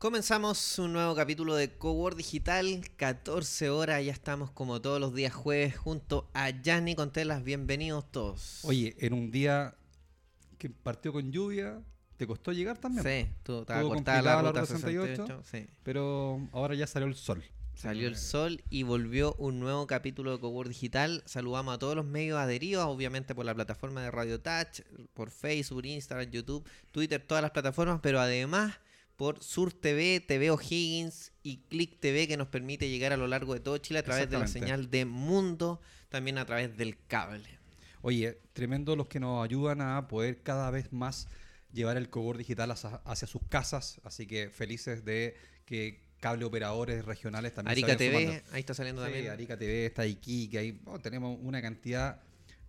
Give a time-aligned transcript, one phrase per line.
[0.00, 5.34] Comenzamos un nuevo capítulo de Cowork Digital, 14 horas, ya estamos como todos los días
[5.34, 8.60] jueves junto a Yanni Contelas, bienvenidos todos.
[8.64, 9.74] Oye, en un día
[10.56, 11.82] que partió con lluvia,
[12.16, 13.04] ¿te costó llegar también?
[13.04, 15.66] Sí, tú Estuvo cortada la ruta 68, 68, sí.
[15.82, 17.44] pero ahora ya salió el sol.
[17.74, 21.22] Salió el sol y volvió un nuevo capítulo de Cowork Digital.
[21.26, 24.80] Saludamos a todos los medios adheridos, obviamente por la plataforma de Radio Touch,
[25.12, 28.78] por Facebook, Instagram, YouTube, Twitter, todas las plataformas, pero además
[29.20, 33.52] por Sur TV, TV O'Higgins y Click TV que nos permite llegar a lo largo
[33.52, 37.58] de todo Chile a través de la señal de Mundo, también a través del cable.
[38.00, 41.28] Oye, tremendo los que nos ayudan a poder cada vez más
[41.70, 47.04] llevar el cowork digital hacia, hacia sus casas, así que felices de que cable operadores
[47.04, 48.42] regionales también Arica TV, sumando.
[48.52, 49.32] ahí está saliendo Sí, también.
[49.32, 52.22] Arica TV, está Iquique, ahí oh, tenemos una cantidad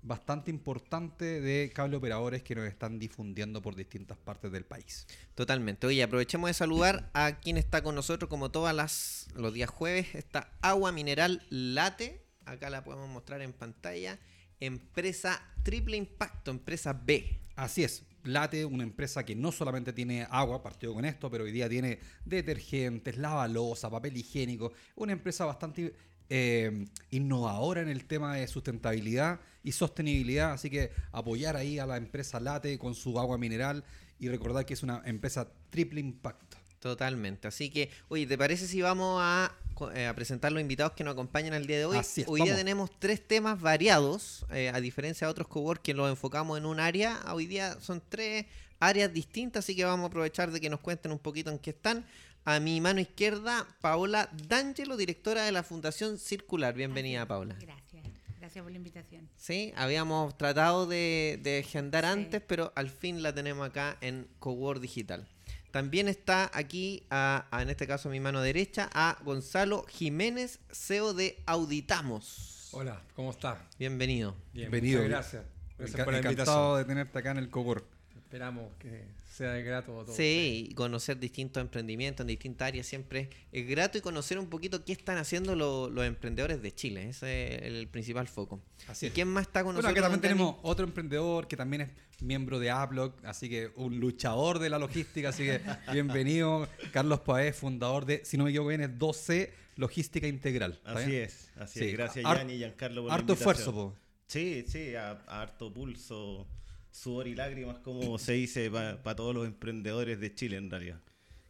[0.03, 5.07] bastante importante de cable operadores que nos están difundiendo por distintas partes del país.
[5.35, 5.87] Totalmente.
[5.87, 10.15] Oye, aprovechemos de saludar a quien está con nosotros como todas las los días jueves.
[10.15, 12.25] Está Agua Mineral Late.
[12.45, 14.19] Acá la podemos mostrar en pantalla.
[14.59, 17.39] Empresa Triple Impacto, empresa B.
[17.55, 21.51] Así es, Late, una empresa que no solamente tiene agua, partió con esto, pero hoy
[21.51, 25.93] día tiene detergentes, lavalosa, papel higiénico, una empresa bastante
[26.33, 31.97] eh, innovadora en el tema de sustentabilidad y sostenibilidad, así que apoyar ahí a la
[31.97, 33.83] empresa Late con su agua mineral
[34.17, 36.55] y recordar que es una empresa triple impacto.
[36.79, 37.49] Totalmente.
[37.49, 39.53] Así que, oye, ¿te parece si vamos a,
[39.93, 41.97] eh, a presentar los invitados que nos acompañan el día de hoy?
[41.97, 45.93] Así es, hoy día tenemos tres temas variados, eh, a diferencia de otros cowork que
[45.93, 47.19] los enfocamos en un área.
[47.33, 48.45] Hoy día son tres
[48.79, 51.71] áreas distintas, así que vamos a aprovechar de que nos cuenten un poquito en qué
[51.71, 52.05] están.
[52.43, 56.73] A mi mano izquierda, Paola D'Angelo, directora de la Fundación Circular.
[56.73, 57.27] Bienvenida.
[57.27, 57.55] Paola.
[57.59, 58.03] Gracias,
[58.39, 59.29] gracias por la invitación.
[59.37, 62.09] Sí, habíamos tratado de, de agendar Sí.
[62.09, 65.27] antes, pero al fin la tenemos acá en Cowork Digital.
[65.69, 70.59] También está aquí, a, a, en este caso a mi mano derecha, a Gonzalo Jiménez,
[70.71, 72.69] CEO de Auditamos.
[72.73, 73.67] Hola, ¿cómo está?
[73.77, 74.31] Bienvenido.
[74.51, 75.03] Bien, Bienvenido.
[75.03, 75.43] muchas gracias.
[75.77, 76.77] Gracias Enca- por la encantado invitación.
[76.79, 77.85] de tenerte acá en el cowork.
[78.17, 80.15] Esperamos que sea de grato a todos.
[80.17, 84.83] Sí, y conocer distintos emprendimientos en distintas áreas siempre es grato y conocer un poquito
[84.83, 87.09] qué están haciendo lo- los emprendedores de Chile.
[87.09, 88.61] Ese es el principal foco.
[88.87, 89.13] Así ¿Y es.
[89.13, 89.97] quién más está con Bueno, nosotros?
[89.97, 91.89] acá también tenemos otro emprendedor que también es
[92.21, 95.61] miembro de Uplock, así que un luchador de la logística, así que
[95.93, 100.73] bienvenido, Carlos Paez, fundador de, si no me equivoco bien, es 12 Logística Integral.
[100.73, 101.85] ¿está Así es, así Sí.
[101.85, 101.93] es.
[101.93, 103.95] Gracias, Yanni y Giancarlo, por Harto esfuerzo, po.
[104.27, 106.47] Sí, sí, a, a harto pulso,
[106.91, 110.99] sudor y lágrimas, como se dice para todos los emprendedores de Chile, en realidad.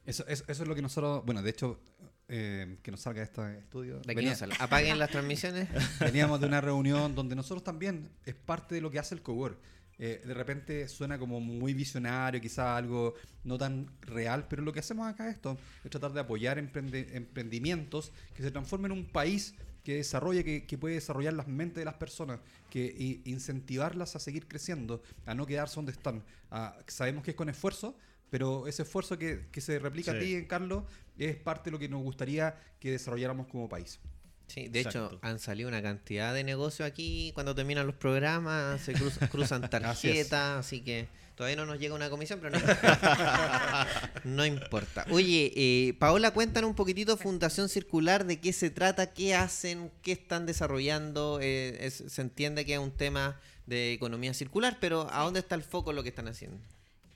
[0.06, 1.80] Eso, eso, eso es lo que nosotros, bueno, de hecho,
[2.28, 4.00] eh, que nos salga de este estudio.
[4.00, 4.54] De venía- no.
[4.60, 5.68] Apaguen las transmisiones.
[6.00, 9.60] Veníamos de una reunión donde nosotros también es parte de lo que hace el cowork.
[10.00, 13.14] Eh, de repente suena como muy visionario, quizás algo
[13.44, 17.08] no tan real, pero lo que hacemos acá es esto, es tratar de apoyar emprende-
[17.14, 19.54] emprendimientos que se transformen en un país
[19.84, 24.20] que desarrolle, que, que puede desarrollar las mentes de las personas, que i- incentivarlas a
[24.20, 26.24] seguir creciendo, a no quedarse donde están.
[26.52, 27.96] Ah, sabemos que es con esfuerzo,
[28.30, 30.38] pero ese esfuerzo que, que se replica a Sí.
[30.42, 30.84] ti, Carlos,
[31.18, 34.00] es parte de lo que nos gustaría que desarrolláramos como país.
[34.48, 35.08] Sí, de Exacto.
[35.08, 39.64] hecho han salido una cantidad de negocios aquí cuando terminan los programas, se cruz- cruzan
[39.72, 40.30] Así es.
[40.30, 43.88] tarjetas, así, que todavía no nos llega una comisión, pero no importa.
[44.24, 45.06] no importa.
[45.12, 50.12] Oye, eh, Paola, cuéntanos un poquitito Fundación Circular, de qué se trata, qué hacen, qué
[50.14, 51.40] están desarrollando.
[51.42, 55.56] eh, es- se entiende que es un tema de economía circular, pero ¿a dónde está
[55.56, 56.58] el foco en lo que están haciendo?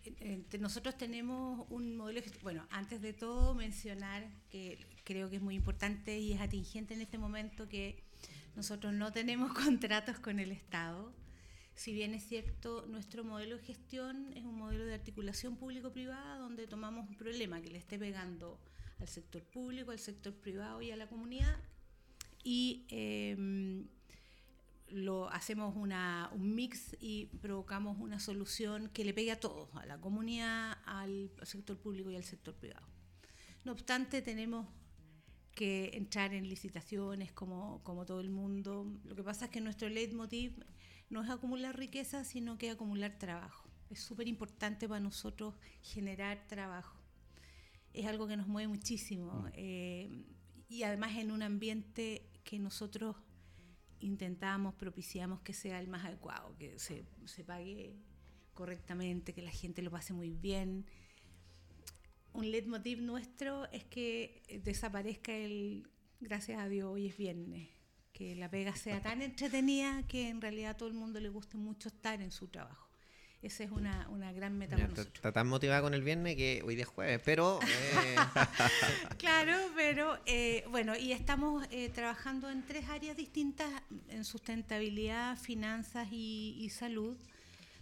[0.05, 5.55] Eh, Nosotros tenemos un modelo, bueno, antes de todo mencionar que creo que es muy
[5.55, 8.01] importante y es atingente en este momento que
[8.55, 11.11] nosotros no tenemos contratos con el Estado.
[11.75, 16.67] Si bien es cierto, nuestro modelo de gestión es un modelo de articulación público-privada donde
[16.67, 18.59] tomamos un problema que le esté pegando
[18.99, 21.59] al sector público, al sector privado y a la comunidad
[22.45, 23.87] y em,
[24.87, 29.85] lo hacemos una, un mix y provocamos una solución que le pegue a todos, a
[29.85, 32.87] la comunidad, al sector público y al sector privado.
[33.65, 34.67] No obstante, tenemos
[35.55, 38.85] que entrar en licitaciones como, como todo el mundo.
[39.05, 40.63] Lo que pasa es que nuestro leitmotiv
[41.09, 43.69] no es acumular riqueza, sino que acumular trabajo.
[43.89, 46.99] Es súper importante para nosotros generar trabajo.
[47.93, 49.47] Es algo que nos mueve muchísimo.
[49.53, 50.25] eh,
[50.67, 53.15] y además en un ambiente que nosotros
[53.99, 57.95] intentamos, propiciamos que sea el más adecuado, que se, se pague
[58.53, 60.85] correctamente, que la gente lo pase muy bien.
[62.33, 65.87] Un leitmotiv nuestro es que desaparezca el,
[66.19, 67.69] gracias a Dios, hoy es viernes,
[68.15, 71.57] que la pega sea tan entretenida que en realidad a todo el mundo le guste
[71.57, 72.87] mucho estar en su trabajo.
[73.41, 75.13] Esa es una, una gran meta para nosotros.
[75.15, 78.15] está tan motivada con el viernes que hoy día es jueves, pero eh,
[79.17, 83.69] Claro, pero eh, bueno, y estamos eh, trabajando en tres áreas distintas,
[84.07, 87.17] en sustentabilidad, finanzas y, y salud.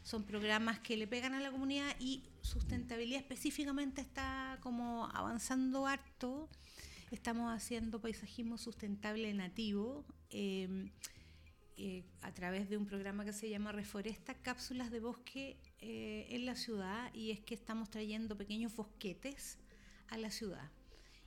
[0.01, 6.49] Son programas que le pegan a la comunidad y sustentabilidad específicamente está como avanzando harto.
[7.11, 10.03] Estamos haciendo paisajismo sustentable nativo
[10.33, 10.91] eh,
[11.77, 16.45] eh, a través de un programa que se llama Reforesta, cápsulas de bosque eh, en
[16.45, 19.57] la ciudad y es que estamos trayendo pequeños bosquetes
[20.09, 20.69] a la ciudad.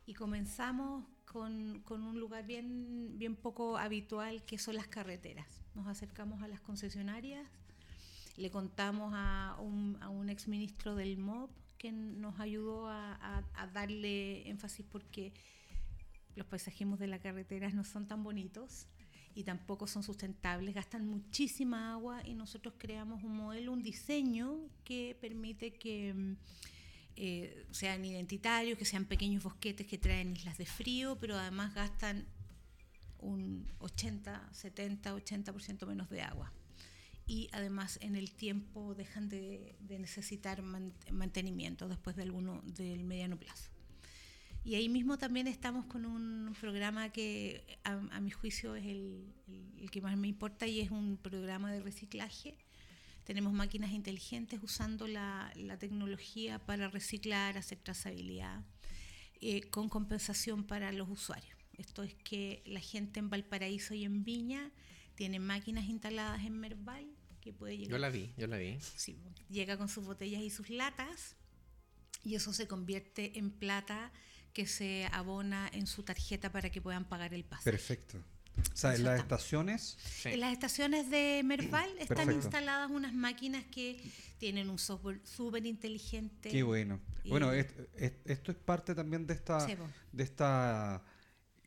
[0.07, 5.47] Y comenzamos con, con un lugar bien, bien poco habitual que son las carreteras.
[5.75, 7.45] Nos acercamos a las concesionarias,
[8.37, 13.67] le contamos a un, a un exministro del MOB que nos ayudó a, a- a
[13.67, 15.33] darle énfasis porque
[16.37, 18.87] los paisajismos de las carreteras no son tan bonitos
[19.37, 25.15] y tampoco son sustentables, gastan muchísima agua y nosotros creamos un modelo, un diseño que
[25.21, 26.37] permite que mm,
[27.17, 32.27] eh, sean identitarios, que sean pequeños bosquetes que traen islas de frío, pero además gastan
[33.19, 36.51] un 80, 70, 80% menos de agua.
[37.27, 43.37] Y además en el tiempo dejan de, necesitar man- mantenimiento después de alguno del mediano
[43.39, 43.71] plazo.
[44.67, 49.33] Y ahí mismo también estamos con un programa que a, a mi juicio es el,
[49.47, 52.59] el- el que más me importa y es un programa de reciclaje.
[53.25, 58.65] Tenemos máquinas inteligentes usando la, la tecnología para reciclar, hacer trazabilidad,
[59.41, 61.57] eh, con compensación para los usuarios.
[61.79, 64.73] Esto es que la gente en Valparaíso y en Viña
[65.15, 67.07] tiene máquinas instaladas en Merval
[67.41, 68.79] que puede llegar yo la vi, yo la vi.
[68.81, 69.17] Sí,
[69.49, 71.37] llega con sus botellas y sus latas
[72.25, 74.13] y eso se convierte en plata
[74.57, 77.71] que se abona en su tarjeta para que puedan pagar el pasaje.
[77.71, 78.17] Perfecto.
[78.73, 80.31] O sea, en las estaciones, Sí.
[80.31, 82.33] En las estaciones de Merval están Perfecto.
[82.47, 84.01] instaladas unas máquinas que
[84.39, 86.49] tienen un software súper inteligente.
[86.49, 86.99] qué bueno.
[87.27, 89.75] Bueno, est- est- esto es parte también de esta, Sí,
[90.13, 91.03] de esta,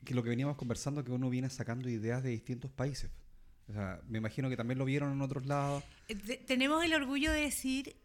[0.03, 3.11] que lo que veníamos conversando, que uno viene sacando ideas de distintos países.
[3.67, 5.83] O sea, me imagino que también lo vieron en otros lados.
[6.07, 7.95] Eh, te- Tenemos el orgullo de decir,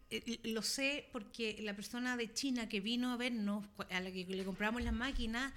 [0.43, 4.43] lo sé porque la persona de China que vino a vernos, a la que le
[4.43, 5.53] compramos las máquinas,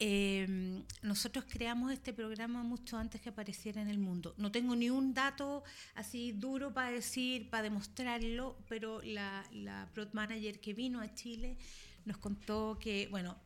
[0.00, 4.34] eh, nosotros creamos este programa mucho antes que apareciera en el mundo.
[4.36, 5.64] No tengo ni un dato
[5.94, 11.56] así duro para decir, para demostrarlo, pero la, la Product Manager que vino a Chile
[12.04, 13.36] nos contó que, bueno,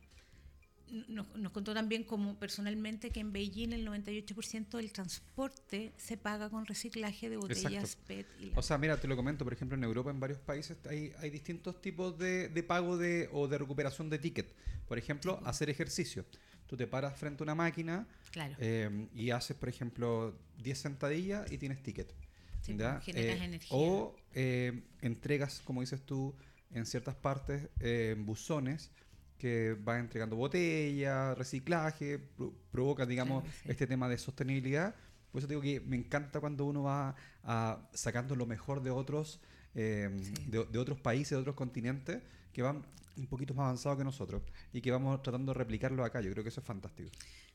[1.07, 6.49] nos, nos contó también como personalmente que en Beijing el 98% del transporte se paga
[6.49, 9.83] con reciclaje de botellas PET y O sea, mira, te lo comento, por ejemplo, en
[9.83, 14.09] Europa, en varios países, hay, hay distintos tipos de, de pago de, o de recuperación
[14.09, 14.53] de ticket.
[14.87, 16.25] Por ejemplo, hacer ejercicio.
[16.67, 18.55] Tú te paras frente a una máquina Claro.
[18.59, 22.13] eh, y haces, por ejemplo, 10 sentadillas y tienes ticket.
[22.61, 23.77] Sí, pues, generas Eh, energía.
[23.77, 26.35] O eh, entregas, como dices tú,
[26.71, 28.91] en ciertas partes, eh, buzones
[29.37, 33.69] que van entregando botellas, reciclaje, pro- provoca, digamos, Claro, sí.
[33.71, 34.95] este tema de sostenibilidad.
[35.31, 39.39] Por eso digo que me encanta cuando uno va a- sacando lo mejor de otros,
[39.75, 40.33] eh, Sí.
[40.47, 42.21] de, de otros países, de otros continentes,
[42.53, 42.85] que van
[43.17, 46.21] un poquito más avanzados que nosotros y que vamos tratando de replicarlo acá.
[46.21, 47.09] Yo creo que eso es fantástico.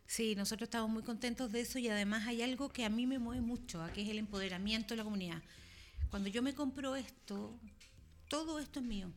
[0.07, 3.19] Sí, nosotros estamos muy contentos de eso y además hay algo que a mí me
[3.19, 3.91] mueve mucho, ¿ah?
[3.93, 5.43] que es el empoderamiento de la comunidad.
[6.11, 7.59] Cuando yo me compro esto,
[8.29, 9.11] todo esto es mío.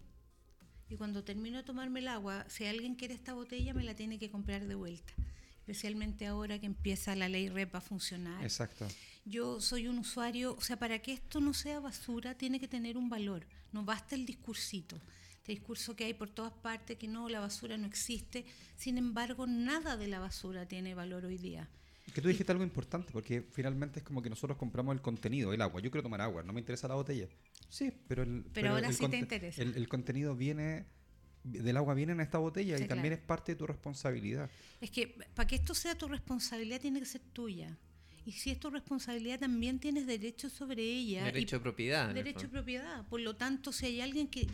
[0.91, 4.19] Y cuando termino de tomarme el agua, si alguien quiere esta botella, me la tiene
[4.19, 5.13] que comprar de vuelta.
[5.59, 8.43] Especialmente ahora que empieza la ley REP a funcionar.
[8.43, 8.85] Exacto.
[9.23, 12.97] Yo soy un usuario, o sea, para que esto no sea basura, tiene que tener
[12.97, 13.47] un valor.
[13.71, 14.99] No basta el discursito.
[15.37, 18.43] Este discurso que hay por todas partes, que no, la basura no existe.
[18.75, 21.69] Sin embargo, nada de la basura tiene valor hoy día.
[22.13, 25.61] Que tú dijiste algo importante, porque finalmente es como que nosotros compramos el contenido, el
[25.61, 25.81] agua.
[25.81, 27.27] Yo quiero tomar agua, no me interesa la botella.
[27.69, 29.61] Sí, pero el, Pero ahora el sí te conte- interesa.
[29.61, 30.85] El, el contenido viene
[31.43, 33.21] del agua viene en esta botella Sí, y también claro.
[33.21, 34.49] es parte de tu responsabilidad.
[34.79, 37.77] Es que para que esto sea tu responsabilidad, tiene que ser tuya.
[38.25, 41.21] Y si es tu responsabilidad, también tienes derecho sobre ella.
[41.21, 42.13] y Derecho de propiedad.
[42.13, 43.07] derecho de propiedad.
[43.07, 44.47] Por lo tanto, si hay alguien que,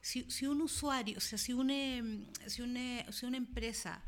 [0.00, 2.02] si, si un usuario, o sea, si una,
[2.46, 4.02] si una, si una empresa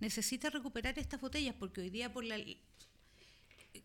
[0.00, 2.36] necesita recuperar estas botellas, porque hoy día por la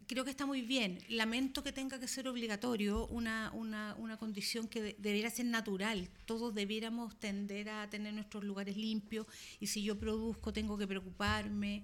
[0.08, 1.00] creo que está muy bien.
[1.10, 6.10] Lamento que tenga que ser obligatorio una, una, una condición que de- debiera ser natural.
[6.26, 9.28] Todos debiéramos tender a tener nuestros lugares limpios
[9.60, 11.84] y si yo produzco tengo que preocuparme.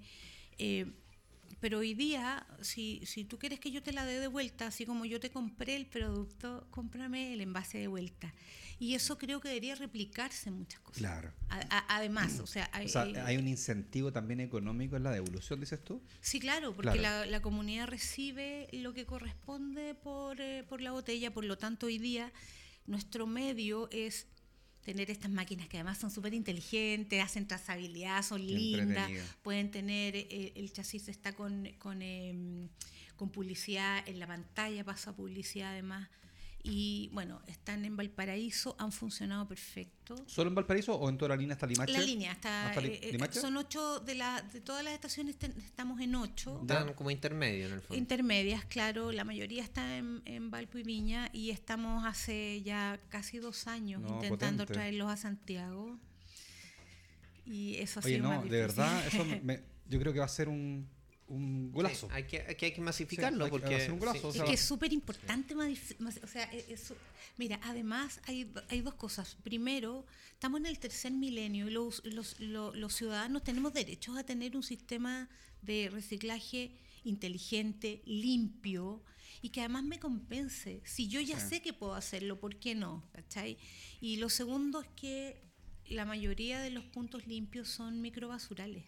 [0.58, 0.86] Eh,
[1.60, 4.84] pero hoy día, si, si tú quieres que yo te la dé de vuelta, así
[4.84, 8.34] como yo te compré el producto, cómprame el envase de vuelta.
[8.82, 10.98] Y eso creo que debería replicarse en muchas cosas.
[10.98, 11.32] Claro.
[11.50, 15.04] A- a- además, o sea, hay, O sea, eh, hay un incentivo también económico en
[15.04, 16.02] la devolución, dices tú.
[16.20, 17.20] Sí, claro, porque Claro.
[17.20, 21.86] La, la comunidad recibe lo que corresponde por, eh, por la botella, por lo tanto
[21.86, 22.32] hoy día
[22.86, 24.26] nuestro medio es
[24.84, 29.08] tener estas máquinas que además son súper inteligentes, hacen trazabilidad, son Qué lindas,
[29.42, 32.68] pueden tener, eh, el chasis está con, con, em,
[33.14, 36.08] con publicidad en la pantalla, pasa publicidad además.
[36.64, 40.14] Y bueno, están en Valparaíso, han funcionado perfecto.
[40.26, 41.92] ¿Solo en Valparaíso o en toda la línea hasta Limache?
[41.92, 42.32] La línea.
[42.32, 43.40] ¿Hasta Li- eh, eh, Limache?
[43.40, 46.60] son ocho de, la, de todas las estaciones, ten- estamos en ocho.
[46.60, 47.96] Están como intermedio en el fondo.
[47.96, 53.38] Intermedias, claro, la mayoría está en, en Valpo y Viña y estamos hace ya casi
[53.38, 54.74] dos años No, intentando potente.
[54.74, 55.98] traerlos a Santiago.
[57.44, 60.26] Y eso ha Oye, sido no, más de verdad, eso me- yo creo que va
[60.26, 60.86] a ser un,
[61.34, 62.06] un golazo.
[62.08, 64.32] Sí, hay, que, hay que- hay que masificarlo hay que- porque a ser un golazo,
[64.32, 66.96] sí, o que es súper importante, o sea, e- eso-
[67.38, 69.36] mira, además hay, hay dos cosas.
[69.42, 74.24] Primero, estamos en el tercer milenio y los, los, lo- los ciudadanos tenemos derechos a
[74.24, 75.28] tener un sistema
[75.62, 79.02] de reciclaje inteligente, limpio
[79.40, 80.82] y que además me compense.
[80.84, 81.46] Si yo ya Sí.
[81.48, 83.02] sé que puedo hacerlo, ¿por qué no?
[83.12, 83.56] ¿Cachai?
[84.00, 85.40] Y lo segundo es que
[85.86, 88.84] la mayoría de los puntos limpios son microbasurales.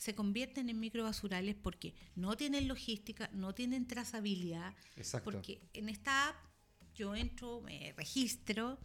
[0.00, 4.72] Se convierten en microbasurales porque no tienen logística, no tienen trazabilidad.
[4.96, 5.30] Exacto.
[5.30, 6.36] Porque en esta app
[6.94, 8.78] yo entro, me registro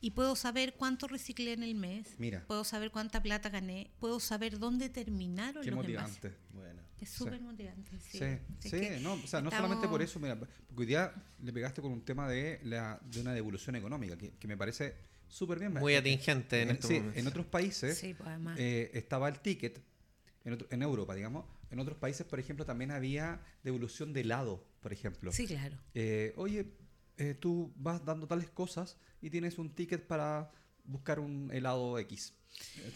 [0.00, 2.08] y puedo saber cuánto reciclé en el mes.
[2.16, 2.42] Mira.
[2.46, 3.90] Puedo saber cuánta plata gané.
[4.00, 6.28] Puedo saber dónde terminaron Qué los motivante.
[6.28, 6.42] envases.
[6.54, 6.80] Bueno.
[7.02, 7.16] Es Sí.
[7.18, 7.90] súper motivante.
[8.10, 11.12] Sí, Sí, sí, que no, o sea, no solamente por eso, mira, porque hoy día
[11.42, 14.94] le pegaste con un tema de, la, de una devolución económica, que, que me parece
[15.28, 15.74] súper bien.
[15.74, 17.20] Muy atingente en en, estos sí, momentos.
[17.20, 19.82] en otros países Sí, pues, eh, estaba el ticket,
[20.46, 21.44] en, otro- en Europa, digamos.
[21.70, 25.30] En otros países, por ejemplo, también había devolución de helado, por ejemplo.
[25.32, 25.76] sí, claro.
[25.94, 26.72] Eh, oye,
[27.18, 30.50] eh, tú vas dando tales cosas y tienes un ticket para
[30.84, 32.32] buscar un helado X.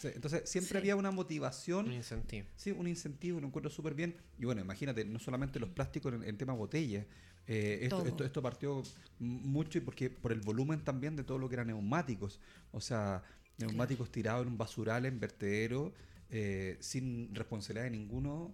[0.03, 0.77] Entonces, siempre Sí.
[0.77, 2.47] había una motivación Un incentivo.
[2.55, 4.15] Sí, un incentivo, lo encuentro súper bien.
[4.39, 7.05] Y bueno, imagínate, no solamente los plásticos en, en tema botella.
[7.47, 8.81] eh, esto, esto, esto partió
[9.19, 12.39] mucho y porque por el volumen también de todo lo que eran neumáticos.
[12.71, 13.23] O sea,
[13.57, 15.93] neumáticos tirados en un basural, en vertedero,
[16.31, 18.53] eh, sin responsabilidad de ninguno.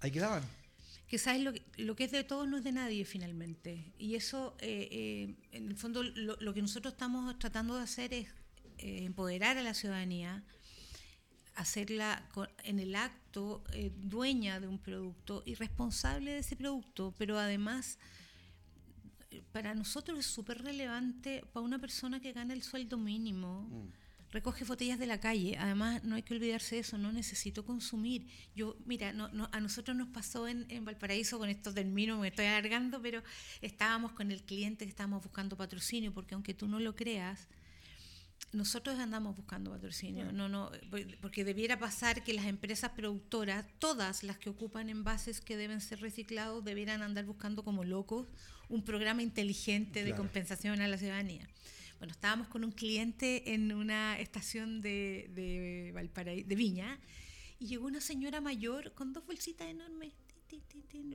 [0.00, 0.42] Ahí quedaban.
[1.08, 3.92] que sabes lo que, lo que es de todos no es de nadie finalmente.
[3.98, 8.12] Y eso, eh, eh, en el fondo, lo, lo que nosotros estamos tratando de hacer
[8.12, 8.26] es
[8.78, 10.42] eh, empoderar a la ciudadanía,
[11.54, 17.14] hacerla con- en el acto eh, dueña de un producto y responsable de ese producto,
[17.16, 17.98] pero además
[19.52, 23.68] para nosotros es súper relevante para una persona que gana el sueldo mínimo
[24.34, 25.56] recoge botellas de la calle.
[25.58, 28.26] Además, no hay que olvidarse de eso, no necesito consumir.
[28.54, 32.28] Yo, mira, no, no- a nosotros nos pasó en, en Valparaíso, con esto termino, me
[32.28, 33.22] estoy alargando, pero
[33.62, 37.48] estábamos con el cliente que estábamos buscando patrocinio, porque aunque tú no lo creas,
[38.52, 40.70] nosotros andamos buscando patrocinio, no, no,
[41.20, 46.00] porque debiera pasar que las empresas productoras, todas las que ocupan envases que deben ser
[46.00, 48.28] reciclados, debieran andar buscando como locos
[48.68, 50.22] un programa inteligente de Claro.
[50.22, 51.48] compensación a la ciudadanía.
[51.98, 56.98] Bueno, estábamos con un cliente en una estación de, de, Valparaí- de Viña
[57.58, 60.12] y llegó una señora mayor con dos bolsitas enormes,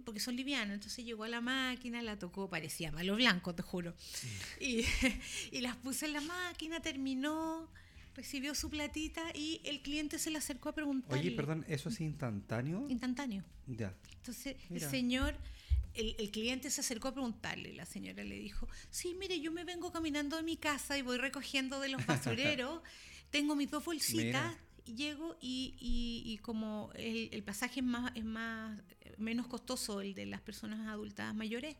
[0.06, 0.74] porque son livianas.
[0.76, 3.94] Entonces llegó a la máquina, la tocó, parecía palo blanco, te juro.
[4.60, 4.84] Y,
[5.52, 7.70] y las puse en la máquina, terminó,
[8.16, 11.20] recibió su platita y el cliente se le acercó a preguntarle.
[11.20, 12.88] Oye, perdón, ¿eso es instantáneo?
[12.90, 13.44] Instantáneo.
[13.68, 13.94] Ya.
[14.16, 14.86] Entonces Mira.
[14.86, 15.36] el señor,
[15.94, 19.64] el, el cliente se acercó a preguntarle, la señora le dijo, sí, mire, yo me
[19.64, 22.82] vengo caminando de mi casa y voy recogiendo de los basureros,
[23.32, 24.56] tengo mis dos bolsitas,
[24.86, 24.96] Mira.
[24.98, 28.80] llego y, y- y como el, el pasaje es más, es más
[29.18, 31.76] menos costoso el de las personas adultas mayores,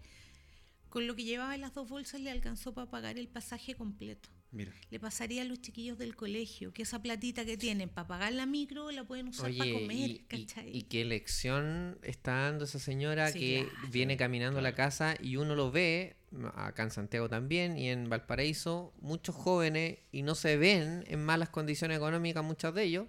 [0.90, 4.30] con lo que llevaba en las dos bolsas le alcanzó para pagar el pasaje completo.
[4.52, 4.72] Mira.
[4.90, 8.48] Le pasaría a los chiquillos del colegio que esa platita que tienen para pagar la
[8.48, 10.76] micro la pueden usar para comer, y, y- ¿cachai?
[10.76, 13.88] y qué lección está dando esa señora Sí, que claro.
[13.92, 16.16] viene caminando a la casa y uno lo ve,
[16.56, 21.50] acá en Santiago también y en Valparaíso, muchos jóvenes y no se ven en malas
[21.50, 23.08] condiciones económicas, muchos de ellos,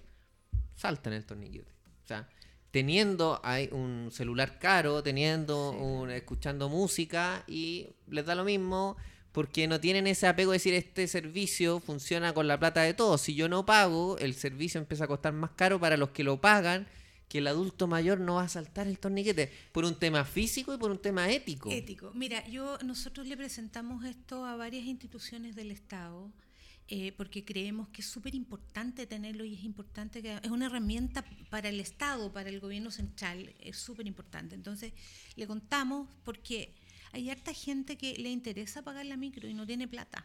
[0.76, 1.70] saltan el torniquete.
[2.04, 2.28] O sea,
[2.70, 3.40] teniendo
[3.72, 8.96] un celular caro, teniendo un, escuchando música y les da lo mismo
[9.32, 13.20] porque no tienen ese apego de decir este servicio funciona con la plata de todos.
[13.20, 16.40] Si yo no pago, el servicio empieza a costar más caro para los que lo
[16.40, 16.86] pagan,
[17.28, 20.78] que el adulto mayor no va a saltar el torniquete por un tema físico y
[20.78, 21.70] por un tema ético.
[21.70, 22.10] Ético.
[22.14, 26.32] Mira, yo nosotros le presentamos esto a varias instituciones del Estado
[26.92, 31.24] eh, porque creemos que es súper importante tenerlo y es importante que es una herramienta
[31.48, 34.56] para el Estado, para el gobierno central, es súper importante.
[34.56, 34.92] Entonces
[35.36, 36.74] le contamos porque
[37.12, 40.24] hay harta gente que le interesa pagar la micro y no tiene plata.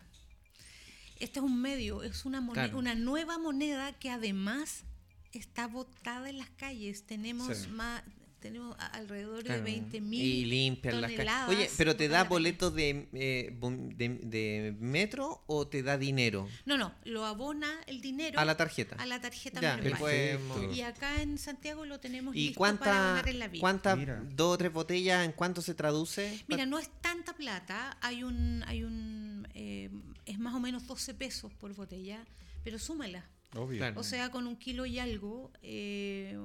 [1.19, 2.77] Este es un medio, es una, moneda, Claro.
[2.79, 4.83] una nueva moneda que además
[5.31, 7.03] está botada en las calles.
[7.05, 7.67] Tenemos Sí.
[7.69, 8.03] más
[8.47, 9.63] tenemos alrededor Claro.
[9.63, 11.17] de 20.000 Y limpian las calles.
[11.25, 13.57] toneladas Oye, pero te da boletos de, eh,
[13.95, 18.55] de, de metro o te da dinero No, no, lo abona el dinero a la
[18.55, 18.95] tarjeta.
[18.97, 20.73] a la tarjeta Ya, después Perfecto.
[20.73, 23.61] Y acá en Santiago lo tenemos ¿Y listo para cuánta, abonar en la vía.
[23.61, 24.23] cuánta Mira.
[24.35, 26.43] dos o tres botellas, en cuánto se traduce?
[26.47, 29.89] Mira, no es tanta plata, hay un, hay un, eh,
[30.25, 32.25] es más o menos 12 pesos por botella,
[32.63, 33.25] pero súmala.
[33.55, 33.77] Obvio.
[33.79, 33.99] Claro.
[33.99, 36.37] O sea, con un kilo y algo, eh,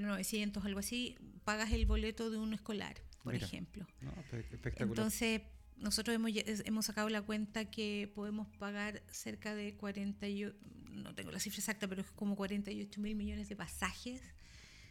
[0.00, 3.46] 900, algo así, pagas el boleto de un escolar, por Mira.
[3.46, 3.86] ejemplo.
[4.00, 4.88] No, espe- espectacular.
[4.88, 5.42] Entonces,
[5.76, 6.30] nosotros hemos,
[6.64, 10.54] hemos sacado la cuenta que podemos pagar cerca de 48,
[10.90, 14.20] no tengo la cifra exacta, pero es como 48 mil millones de pasajes.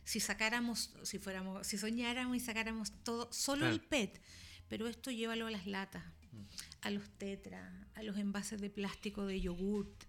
[0.06, 3.74] Si sacáramos, si fuéramos, si soñáramos y sacáramos todo, solo Claro.
[3.74, 4.22] el PET,
[4.70, 6.04] pero esto llévalo a las latas,
[6.82, 10.06] a los tetras, a los envases de plástico de yogurt.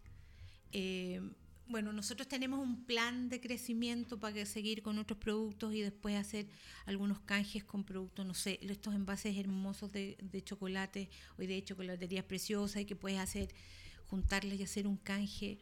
[0.73, 1.21] Eh,
[1.69, 6.17] bueno, nosotros tenemos un plan de crecimiento para que seguir con otros productos y después
[6.17, 6.47] hacer
[6.87, 11.09] algunos canjes con productos, no sé, estos envases hermosos de, de chocolate
[11.39, 13.55] o de chocolaterías preciosas y que puedes hacer,
[14.07, 15.59] juntarles y hacer un canje.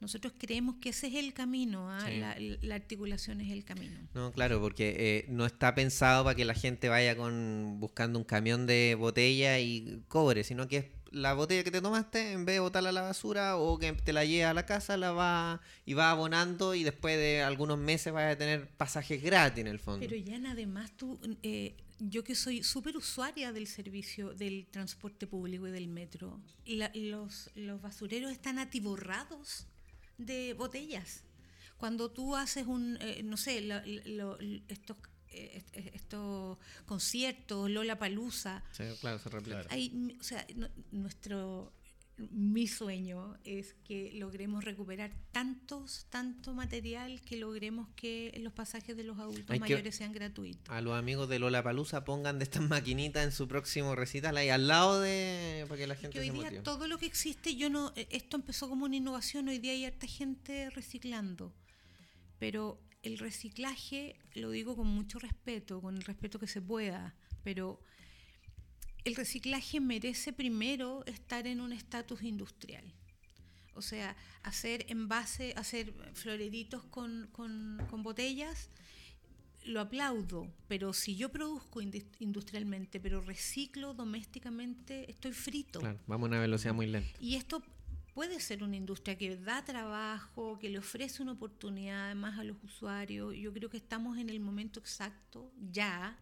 [0.00, 2.06] Nosotros creemos que ese es el camino, ¿ah?
[2.06, 2.16] Sí.
[2.16, 3.98] la, la articulación es el camino.
[4.14, 8.24] No, claro, porque eh, no está pensado para que la gente vaya con buscando un
[8.24, 12.56] camión de botella y cobre, sino que es la botella que te tomaste, en vez
[12.56, 15.60] de botarla a la basura o que te la lleva a la casa, la va
[15.84, 19.78] y va abonando y después de algunos meses vas a tener pasajes gratis en el
[19.78, 20.06] fondo.
[20.06, 25.66] Pero ya además tú, eh, yo que soy súper usuaria del servicio del transporte público
[25.68, 29.66] y del metro, la- los, los basureros están atiborrados
[30.16, 31.24] de botellas.
[31.76, 38.62] Cuando tú haces un, eh, no sé, lo- lo- estos, est- estos conciertos, Lola Palusa,
[38.72, 39.66] Sí, claro, se repleta.
[39.70, 41.72] Hay, o sea, no- nuestro
[42.32, 49.04] mi sueño es que logremos recuperar tantos, tanto material que logremos que los pasajes de
[49.04, 50.68] los adultos Hay mayores sean gratuitos.
[50.68, 54.50] A los amigos de Lola Palusa pongan de estas maquinitas en su próximo recital ahí
[54.50, 56.60] al lado de para que la gente Que hoy se día motive.
[56.62, 59.86] todo lo que existe, yo no, eh, esto empezó como una innovación, hoy día hay
[59.86, 61.54] harta gente reciclando,
[62.38, 67.80] pero el reciclaje, lo digo con mucho respeto, con el respeto que se pueda, pero
[69.04, 72.84] el reciclaje merece primero estar en un estatus industrial.
[73.74, 78.68] O sea, hacer envase, hacer floreritos con, con- con botellas,
[79.64, 85.80] lo aplaudo, pero si yo produzco industrialmente, pero reciclo domésticamente, estoy frito.
[85.80, 87.10] Claro, vamos a una velocidad muy lenta.
[87.20, 87.62] Y esto
[88.20, 92.58] puede ser una industria que da trabajo, que le ofrece una oportunidad además a los
[92.62, 93.34] usuarios.
[93.34, 96.18] Yo creo que estamos en el momento exacto ya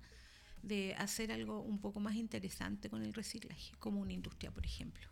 [0.62, 5.08] de hacer algo un poco más interesante con el reciclaje, como una industria, por ejemplo.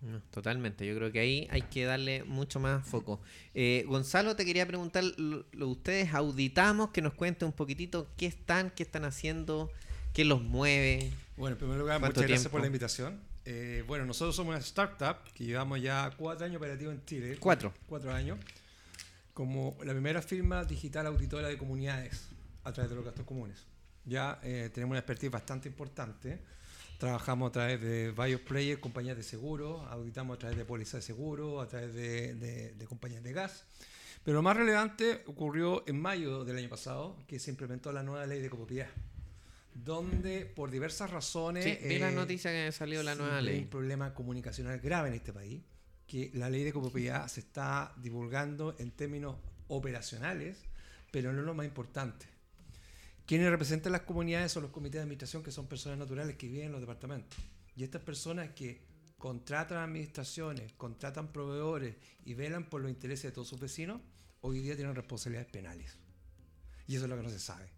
[0.00, 3.20] No, totalmente, yo creo que ahí hay que darle mucho más foco.
[3.54, 8.26] Eh, Gonzalo, te quería preguntar, lo, lo- ustedes auditamos, que nos cuente un poquitito qué
[8.26, 9.70] están, qué están haciendo,
[10.12, 11.12] qué los mueve.
[11.36, 13.35] Bueno, en primer lugar, ¿Cuánto muchas gracias por la invitación.
[13.48, 17.36] Eh, bueno, nosotros somos una startup que llevamos ya cuatro años operativos en Chile.
[17.38, 17.72] Cuatro.
[17.88, 18.38] Cuatro años.
[19.32, 22.28] Como la primera firma digital auditora de comunidades
[22.64, 23.64] a través de los gastos comunes.
[24.04, 26.40] Ya eh, tenemos una expertise bastante importante.
[26.98, 31.02] Trabajamos a través de varios players, compañías de seguro, auditamos a través de pólizas de
[31.02, 33.64] seguro, a través de, de- de compañías de gas.
[34.24, 38.26] Pero lo más relevante ocurrió en mayo del año pasado, que se implementó la nueva
[38.26, 38.88] ley de copropiedad,
[39.84, 41.64] donde por diversas razones...
[41.64, 43.64] Sí, vi la eh, noticia que salió la nueva siempre hay ley.
[43.64, 45.62] un problema comunicacional grave en este país,
[46.06, 49.36] que la ley de copropiedad se está divulgando en términos
[49.68, 50.64] operacionales,
[51.10, 52.26] pero no es lo más importante.
[53.26, 56.66] Quienes representan las comunidades son los comités de administración, que son personas naturales que viven
[56.66, 57.38] en los departamentos.
[57.74, 58.86] Y estas personas que
[59.18, 64.00] contratan administraciones, contratan proveedores y velan por los intereses de todos sus vecinos,
[64.40, 65.98] hoy día tienen responsabilidades penales.
[66.86, 67.75] Y eso es lo que no se sabe.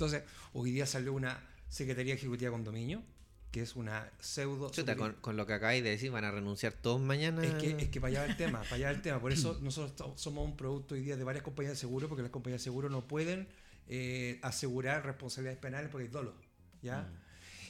[0.00, 0.22] Entonces,
[0.54, 3.02] hoy día salió una Secretaría Ejecutiva de Condominio,
[3.50, 4.70] que es una pseudo...
[4.70, 7.44] Chuta, con, con lo que acabáis de decir, van a renunciar todos mañana.
[7.44, 9.20] Es que, es que para allá va el tema, para allá va el tema.
[9.20, 12.30] Por eso nosotros somos un producto hoy día de varias compañías de seguro, porque las
[12.30, 13.46] compañías de seguro no pueden
[13.88, 16.34] eh, asegurar responsabilidades penales porque hay dolo.
[16.80, 17.06] ¿ya?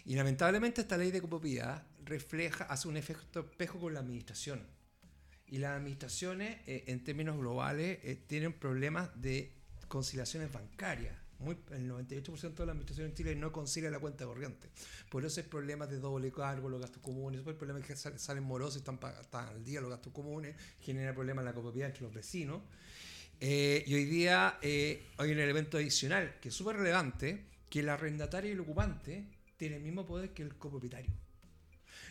[0.04, 4.64] Y lamentablemente esta ley de copropiedad refleja, hace un efecto espejo con la administración.
[5.48, 9.52] Y las administraciones, eh, en términos globales, eh, tienen problemas de
[9.88, 11.19] conciliaciones bancarias.
[11.40, 14.68] Muy, el 98% de la administración en Chile no concilia la cuenta corriente.
[15.10, 18.18] Por eso hay problemas de doble cargo, los gastos comunes, el problema es que sal-
[18.18, 22.02] salen morosos están, están al día los gastos comunes, genera problemas en la copropiedad entre
[22.02, 22.60] los vecinos.
[23.40, 27.88] Eh, y hoy día eh, hay un elemento adicional que es súper relevante, que el
[27.88, 29.24] arrendatario y el ocupante
[29.56, 31.10] tienen el mismo poder que el copropietario.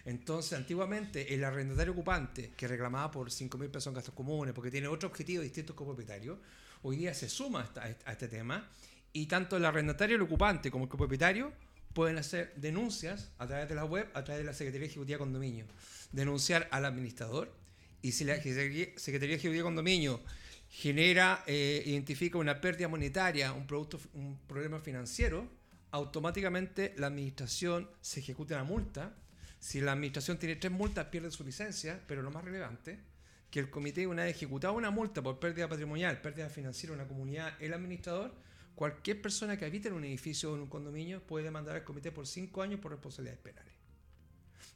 [0.05, 4.71] Entonces, antiguamente, el arrendatario ocupante que reclamaba por 5 mil pesos en gastos comunes, porque
[4.71, 6.39] tiene otro objetivo distinto al copropietario,
[6.83, 8.67] hoy día se suma a este tema
[9.13, 11.51] y tanto el arrendatario, el ocupante como el copropietario
[11.93, 15.19] pueden hacer denuncias a través de la web, a través de la Secretaría Ejecutiva de
[15.19, 15.65] Condominio.
[16.11, 17.51] Denunciar al administrador
[18.01, 20.21] y si la Secretaría Ejecutiva de Condominio
[20.69, 25.47] genera, eh, identifica una pérdida monetaria, un, producto, un problema financiero,
[25.91, 29.15] automáticamente la administración se ejecuta una multa.
[29.59, 32.99] Si la administración tiene tres multas, pierde su licencia, pero lo más relevante,
[33.49, 37.53] que el comité, una vez ejecutado una multa por pérdida patrimonial, pérdida financiera una comunidad,
[37.59, 38.33] el administrador,
[38.75, 42.11] cualquier persona que habite en un edificio o en un condominio puede demandar al comité
[42.11, 43.73] por cinco años por responsabilidades penales.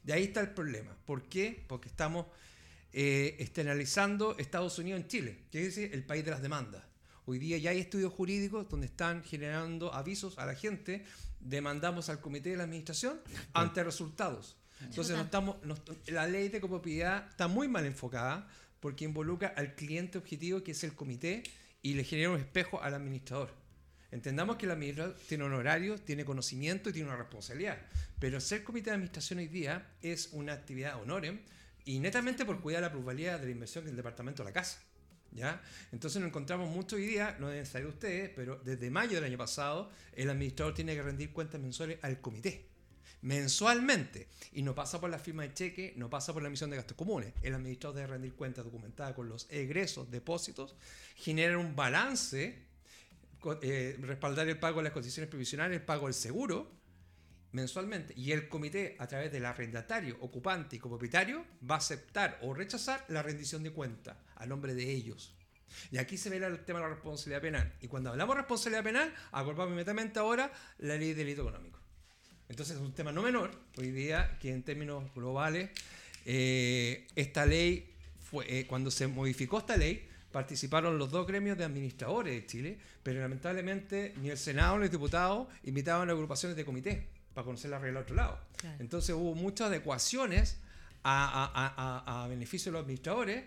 [0.02, 0.96] De ahí está el problema.
[1.06, 1.64] ¿Por qué?
[1.66, 2.26] Porque estamos
[2.92, 6.82] eh, externalizando Estados Unidos en Chile, que es el país de las demandas.
[7.26, 11.04] Hoy día ya hay estudios jurídicos donde están generando avisos a la gente,
[11.40, 13.20] demandamos al comité de la administración
[13.54, 14.56] ante resultados.
[14.82, 15.76] Entonces no estamos, no-
[16.08, 18.46] la ley de copropiedad está muy mal enfocada
[18.80, 21.42] porque involucra al cliente objetivo que es el comité
[21.80, 23.50] y le genera un espejo al administrador.
[24.14, 27.78] Entendamos que el administrador tiene un horario, tiene conocimiento y tiene una responsabilidad.
[28.20, 31.40] Pero ser comité de administración hoy día es una actividad honorem
[31.84, 34.78] y netamente por cuidar la plusvalía de la inversión del departamento de la casa.
[35.32, 35.60] ¿Ya?
[35.90, 39.36] Entonces nos encontramos mucho hoy día, no deben saber ustedes, pero desde mayo del año
[39.36, 42.68] pasado el administrador tiene que rendir cuentas mensuales al comité.
[43.22, 44.28] Mensualmente.
[44.52, 46.96] Y no pasa por la firma de cheque, no pasa por la emisión de gastos
[46.96, 47.32] comunes.
[47.42, 50.76] El administrador debe rendir cuentas documentadas con los egresos, depósitos,
[51.16, 52.73] generar un balance,
[53.62, 56.70] eh, respaldar el pago de las condiciones provisionales, el pago del seguro,
[57.52, 58.14] mensualmente.
[58.16, 63.04] Y el comité, a través del arrendatario, ocupante y copropietario, va a aceptar o rechazar
[63.08, 65.34] la rendición de cuenta a nombre de ellos.
[65.90, 67.72] Y aquí se ve el tema de la responsabilidad penal.
[67.80, 71.78] Y cuando hablamos de responsabilidad penal, acordamos inmediatamente ahora la ley de delito económico.
[72.48, 75.70] Entonces es un tema no menor, hoy día, que en términos globales,
[76.26, 81.62] eh, esta ley, fue, eh, cuando se modificó esta ley, participaron los dos gremios de
[81.64, 86.64] administradores de Chile, pero lamentablemente ni el Senado ni los diputados invitaban a agrupaciones de
[86.64, 88.40] comité para conocer la regla del otro lado.
[88.56, 88.76] Claro.
[88.80, 90.58] Entonces hubo muchas adecuaciones
[91.04, 91.74] a, a- a-
[92.20, 93.44] a- a beneficio de los administradores,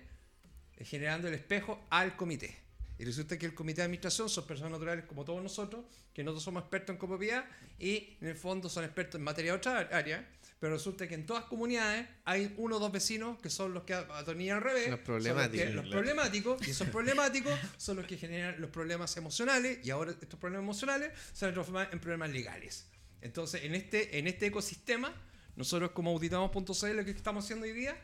[0.77, 2.55] eh, generando el espejo al comité.
[2.99, 6.43] Y resulta que el comité de administración son personas naturales como todos nosotros, que nosotros
[6.43, 7.43] somos expertos en copropiedad
[7.79, 10.25] y en el fondo son expertos en materia de otra área,
[10.59, 13.93] pero resulta que en todas comunidades hay uno o dos vecinos que son los que
[13.93, 14.89] atornillan al revés.
[14.89, 15.65] Los problemáticos.
[15.67, 20.11] que- Los, problemáticos, y esos problemáticos son los que generan los problemas emocionales y ahora
[20.11, 22.87] estos problemas emocionales se van a transformar en problemas legales.
[23.21, 25.13] Entonces, en este, en este ecosistema,
[25.55, 27.95] nosotros como auditamos.cl, que estamos haciendo hoy día,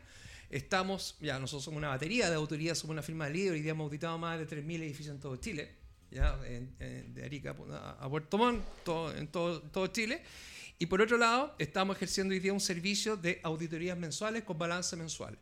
[0.50, 3.72] estamos, ya nosotros somos una batería de autoridades, somos una firma de líder, hoy día
[3.72, 5.72] hemos auditado más de 3.000 edificios en todo Chile,
[6.12, 10.22] ya en- en- de Arica a, a Puerto Montt, todo, en todo, todo Chile.
[10.84, 14.98] Y por otro lado, estamos ejerciendo hoy día un servicio de auditorías mensuales con balance
[14.98, 15.39] mensual.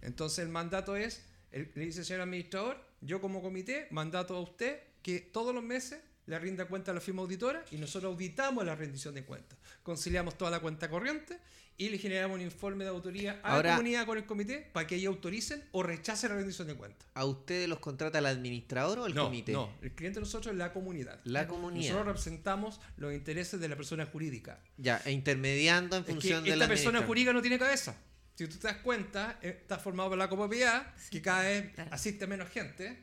[0.00, 5.20] Entonces el mandato es, le dice señor administrador, yo como comité mandato a usted que
[5.20, 9.12] todos los meses le rinda cuenta a la firma auditora y nosotros auditamos la rendición
[9.14, 9.58] de cuentas.
[9.82, 11.38] Conciliamos toda la cuenta corriente
[11.80, 14.86] y le generamos un informe de autoría a Ahora- la comunidad con el comité para
[14.86, 17.08] que ellos autoricen o rechacen la rendición de cuentas.
[17.14, 19.52] ¿A ustedes los contrata el administrador o el no, comité?
[19.52, 21.20] no, el cliente de nosotros es la comunidad.
[21.24, 21.82] La comunidad.
[21.92, 24.60] Nosotros representamos los intereses de la persona jurídica.
[24.76, 27.94] Ya, e intermediando en Es que función de esta la persona jurídica no tiene cabeza.
[28.34, 31.90] Si tú te das cuenta, está formado por la copropiedad, que cada vez claro.
[31.92, 32.98] asiste menos gente,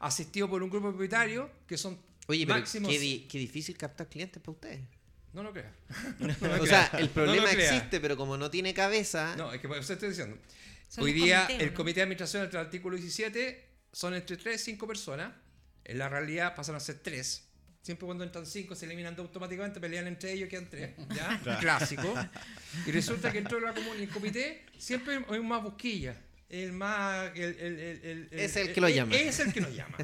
[0.00, 2.90] asistido por un grupo de propietarios que son Oye, pero máximos...
[2.90, 4.80] qué, di- qué difícil captar clientes para ustedes.
[5.32, 5.72] No lo creas.
[6.60, 7.72] o sea, el No problema lo creas.
[7.74, 10.36] existe, pero como no tiene cabeza, No, es que por eso estoy diciendo.
[10.88, 11.76] Son Hoy día comités, el ¿no?
[11.76, 15.32] comité de administración entre el artículo 17 son entre 3 y 5 personas.
[15.84, 17.46] En la realidad pasan a ser 3.
[17.82, 20.90] Siempre cuando entran 5 se eliminan dos automáticamente, pelean entre ellos y quedan 3.
[21.14, 21.40] ¿Ya?
[21.60, 22.12] Clásico.
[22.86, 26.16] Y resulta que dentro de la comun- el comité siempre hay un más busquilla.
[26.48, 27.30] El más.
[27.36, 29.14] El, el- el- el- Es el que lo llama.
[29.14, 29.96] Es el que nos llama.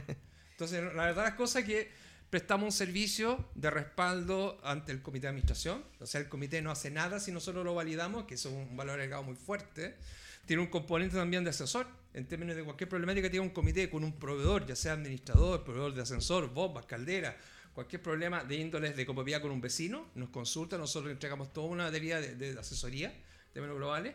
[0.52, 1.90] Entonces, la verdad, las cosas es que
[2.36, 5.82] prestamos un servicio de respaldo ante el comité de administración.
[6.00, 9.00] O sea, el comité no hace nada si nosotros lo validamos, que es un valor
[9.00, 9.96] agregado muy fuerte.
[10.44, 11.86] Tiene un componente también de asesor.
[12.12, 15.94] En términos de cualquier problemática, tiene un comité con un proveedor, ya sea administrador, proveedor
[15.94, 17.34] de ascensor, bombas, caldera,
[17.72, 21.84] cualquier problema de índoles de copropiedad con un vecino, nos consulta, nosotros entregamos toda una
[21.84, 23.14] batería de, de asesoría,
[23.54, 24.14] términos globales.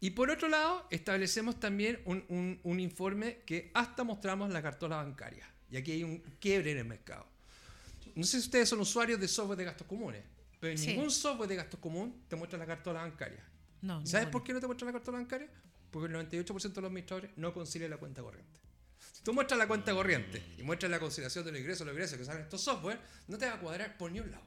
[0.00, 5.48] Y por otro lado, establecemos también un- un informe que hasta mostramos la cartola bancaria.
[5.70, 7.26] Y aquí hay un quiebre en el mercado.
[8.16, 10.24] No sé si ustedes son usuarios de software de gastos comunes,
[10.58, 10.88] pero en Sí.
[10.88, 13.44] ningún software de gastos común te muestra la cartola bancaria.
[13.82, 15.48] No, ¿Y ¿Sabes por qué no te muestra la cartola bancaria?
[15.90, 18.58] Porque el 98% de los administradores no concilia la cuenta corriente.
[19.12, 22.18] Si tú muestras la cuenta corriente y muestras la conciliación de los ingresos, los ingresos
[22.18, 22.98] que salen estos software,
[23.28, 24.44] no te va a cuadrar por ni un lado.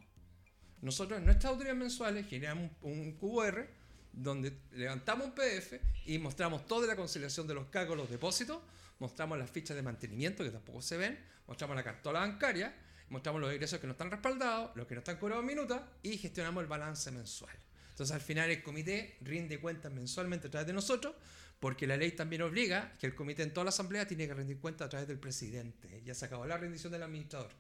[0.82, 3.68] Nosotros en nuestras autoridades mensuales generamos un, un QR
[4.12, 5.74] donde levantamos un PDF
[6.06, 8.60] y mostramos toda la conciliación de los cargos, los depósitos,
[8.98, 12.74] mostramos las fichas de mantenimiento que tampoco se ven, mostramos la cartola bancaria
[13.10, 16.18] mostramos los ingresos que no están respaldados, los que no están cobrados en minuta y
[16.18, 17.56] gestionamos el balance mensual.
[17.92, 21.16] Entonces al final el comité rinde cuentas mensualmente a través de nosotros,
[21.60, 24.60] porque la ley también obliga que el comité en toda la asamblea tiene que rendir
[24.60, 26.02] cuentas a través del presidente.
[26.06, 27.52] Ya se acabó la rendición del administrador.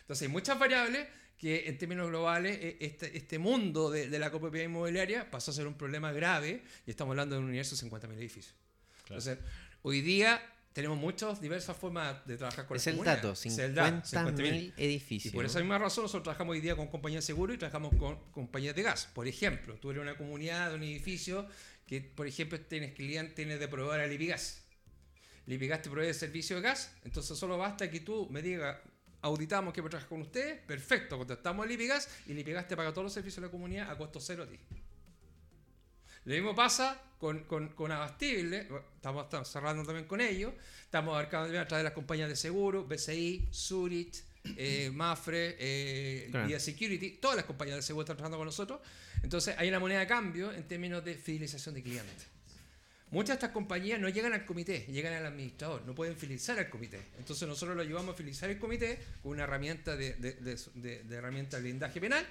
[0.00, 4.32] Entonces hay muchas variables que en términos globales eh, este, este mundo de, de la
[4.32, 7.88] copropiedad inmobiliaria pasó a ser un problema grave y estamos hablando de un universo de
[7.88, 8.56] 50.000 edificios.
[9.04, 9.22] Claro.
[9.22, 9.38] Entonces,
[9.82, 13.74] hoy día tenemos muchas diversas formas de trabajar con Es las el dato, Es el
[13.74, 14.74] dato, 50.000 50.000.
[14.76, 15.32] edificios.
[15.32, 17.94] Y por esa misma razón nosotros trabajamos hoy día con compañías de seguro y trabajamos
[17.96, 19.08] con compañías de gas.
[19.12, 21.46] Por ejemplo, tú eres una comunidad de un edificio
[21.86, 24.62] que, por ejemplo, tienes cliente, tienes de proveedor a Lipigas.
[25.46, 28.76] Lipigas te provee servicio de gas, entonces solo basta que tú me digas,
[29.22, 33.12] auditamos que trabajar con ustedes, perfecto, contactamos a Lipigas y Lipigas te paga todos los
[33.14, 34.58] servicios de la comunidad a costo cero a ti.
[36.24, 40.52] Lo mismo pasa con, con, con Abastible, estamos, estamos cerrando también con ellos,
[40.84, 44.22] estamos abarcando también a través de las compañías de seguro, BCI, Zurich,
[44.56, 46.60] eh, Mafre, eh, Claro.
[46.60, 48.80] Security, todas las compañías de seguro están trabajando con nosotros.
[49.22, 52.26] Entonces hay una moneda de cambio en términos de fidelización de clientes.
[53.10, 56.68] Muchas de estas compañías no llegan al comité, llegan al administrador, no pueden fidelizar al
[56.68, 57.00] comité.
[57.18, 61.02] Entonces nosotros lo ayudamos a fidelizar el comité con una herramienta de, de, de- de-
[61.04, 62.24] de herramienta de blindaje penal.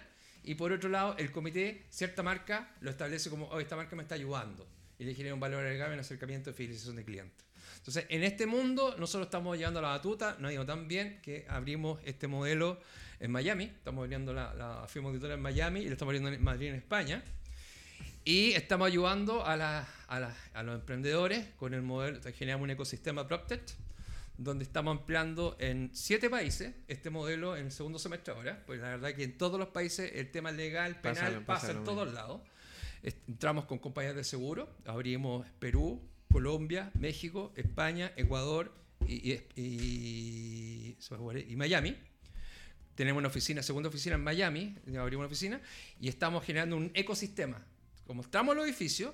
[0.47, 4.03] Y por otro lado, el comité, cierta marca, lo establece como, oh, esta marca me
[4.03, 4.65] está ayudando.
[4.97, 7.45] Y le genera un valor agregado en acercamiento de fidelización de clientes.
[7.75, 11.45] Entonces, en este mundo, nosotros estamos llevando la batuta, nos ha ido tan bien que
[11.49, 12.79] abrimos este modelo
[13.19, 13.65] en Miami.
[13.65, 16.75] Estamos abriendo la, la firma auditora en Miami y lo estamos abriendo en Madrid, en
[16.75, 17.21] España.
[18.23, 23.63] Y estamos ayudando a, a los emprendedores con el modelo, generamos un ecosistema PropTech,
[24.37, 28.89] donde estamos ampliando en siete países este modelo en el segundo semestre ahora, pues la
[28.89, 32.41] verdad que en todos los países el tema legal, penal, pasa, en todos lados.
[33.03, 38.73] Entramos con compañías de seguro, abrimos Perú, Colombia, México, España, Ecuador
[39.07, 39.35] y,
[41.55, 41.95] Miami.
[42.95, 45.61] Tenemos una oficina, segunda oficina en Miami, abrimos una oficina,
[45.99, 47.63] y estamos generando un ecosistema.
[48.05, 49.13] Como estamos en los edificios,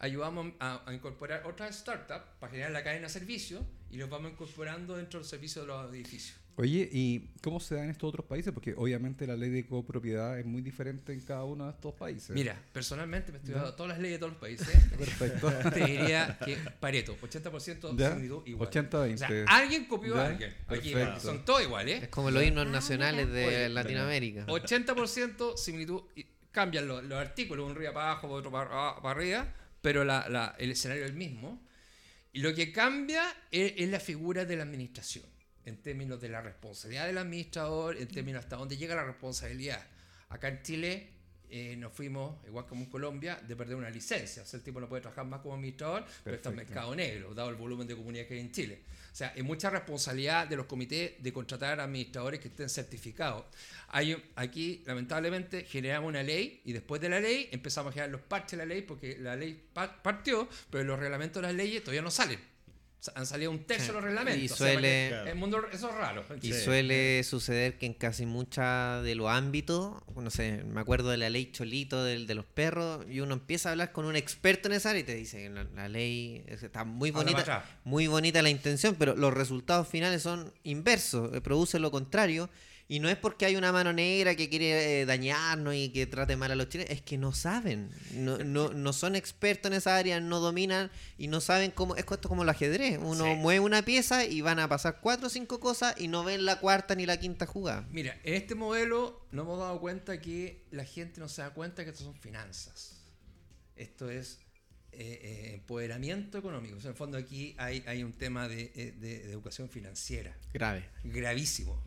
[0.00, 4.32] ayudamos a, a incorporar otras startups para generar la cadena de servicios y los vamos
[4.32, 6.36] incorporando dentro del servicio de los edificios.
[6.56, 8.52] Oye, ¿y cómo se da en estos otros países?
[8.52, 12.30] Porque obviamente la ley de copropiedad es muy diferente en cada uno de estos países.
[12.30, 14.68] Mira, personalmente me he estudiado todas las leyes de todos los países.
[14.98, 15.50] Perfecto.
[15.72, 18.68] Te diría que Pareto, 80% Ya, similitud igual.
[18.68, 19.14] 80-20.
[19.14, 20.54] O sea, alguien copió Ya, a alguien.
[20.68, 21.20] Aquí perfecto.
[21.20, 22.02] son todos iguales.
[22.02, 24.46] Es como los himnos Ah, nacionales de Oye, Latinoamérica.
[24.46, 26.02] 80% similitud.
[26.14, 28.68] y cambian los, los artículos, un río para abajo, otro para,
[29.00, 31.66] para arriba, pero la- el escenario es el mismo.
[32.32, 35.24] Y lo que cambia es, es la figura de la administración,
[35.64, 39.84] en términos de la responsabilidad del administrador, en términos hasta dónde llega la responsabilidad.
[40.28, 41.10] Acá en Chile
[41.50, 44.42] eh, nos fuimos, igual como en Colombia, de perder una licencia.
[44.42, 47.34] O sea, el tipo no puede trabajar más como administrador, pero está en mercado negro,
[47.34, 48.78] dado el volumen de comunidad que hay en Chile.
[49.12, 53.44] O sea, hay mucha responsabilidad de los comités de contratar administradores que estén certificados.
[53.88, 58.20] Hay, aquí, lamentablemente, generamos una ley y después de la ley empezamos a generar los
[58.20, 61.82] parches de la ley porque la ley pa- partió, pero los reglamentos de las leyes
[61.82, 62.38] todavía no salen.
[63.14, 64.42] Han salido un tercio de los reglamentos.
[64.42, 66.24] Y O sea, suele- el mundo, eso es raro.
[66.42, 66.60] Y Sí.
[66.60, 71.30] suele suceder que en casi muchos de los ámbitos, no sé, me acuerdo de la
[71.30, 74.74] ley Cholito del, de los perros, y uno empieza a hablar con un experto en
[74.74, 78.42] esa área y te dice que la, la ley es- está muy bonita, muy bonita
[78.42, 82.50] la intención, pero los resultados finales son inversos, eh, produce lo contrario.
[82.92, 86.34] Y no es porque hay una mano negra que quiere eh, dañarnos y que trate
[86.36, 89.96] mal a los chilenos, es que no saben, no, no, no son expertos en esa
[89.96, 91.94] área, no dominan y no saben cómo.
[91.94, 92.98] Es esto como el ajedrez.
[93.00, 93.30] Uno Sí.
[93.36, 96.58] mueve una pieza y van a pasar cuatro o cinco cosas y no ven la
[96.58, 97.86] cuarta ni la quinta jugada.
[97.92, 101.84] Mira, en este modelo nos hemos dado cuenta que la gente no se da cuenta
[101.84, 102.96] que esto son finanzas.
[103.76, 104.40] Esto es
[104.92, 106.76] eh, eh, empoderamiento económico.
[106.76, 109.68] O sea, en el fondo aquí hay, hay un tema de, eh, de- de educación
[109.68, 110.88] financiera Grave.
[111.04, 111.82] gravísimo.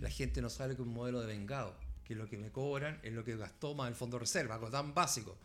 [0.00, 2.98] La gente no sabe que es un modelo de vengado, que lo que me cobran
[3.02, 5.36] es lo que gastó más el fondo de reserva, algo tan básico.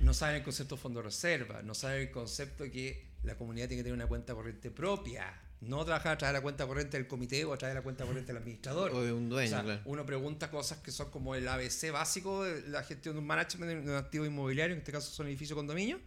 [0.00, 3.68] No saben el concepto de fondo de reserva, no saben el concepto que la comunidad
[3.68, 6.96] tiene que tener una cuenta corriente propia, no trabajar a través de la cuenta corriente
[6.96, 8.90] del comité o a través de la cuenta corriente del administrador.
[8.90, 9.80] O de un dueño, O sea, claro.
[9.84, 13.84] Uno pregunta cosas que son como el ABC básico de la gestión de un management
[13.84, 16.00] de un activo inmobiliario, en este caso son edificios condominios,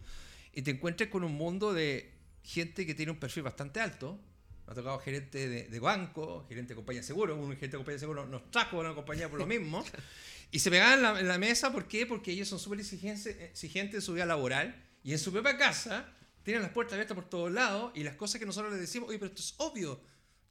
[0.56, 4.18] y te encuentras con un mundo de gente que tiene un perfil bastante alto.
[4.66, 7.76] Me ha tocado gerente de, de banco, gerente de compañía de seguro, un gerente de
[7.76, 9.84] compañía de seguro nos trajo a una compañía por lo mismo.
[10.50, 12.06] Y se pegaban en la, en la mesa, ¿por qué?
[12.06, 16.10] Porque ellos son súper exigentes, exigentes en su vida laboral y en su propia casa
[16.42, 19.18] tienen las puertas abiertas por todos lados y las cosas que nosotros les decimos, oye,
[19.18, 20.00] pero esto es obvio.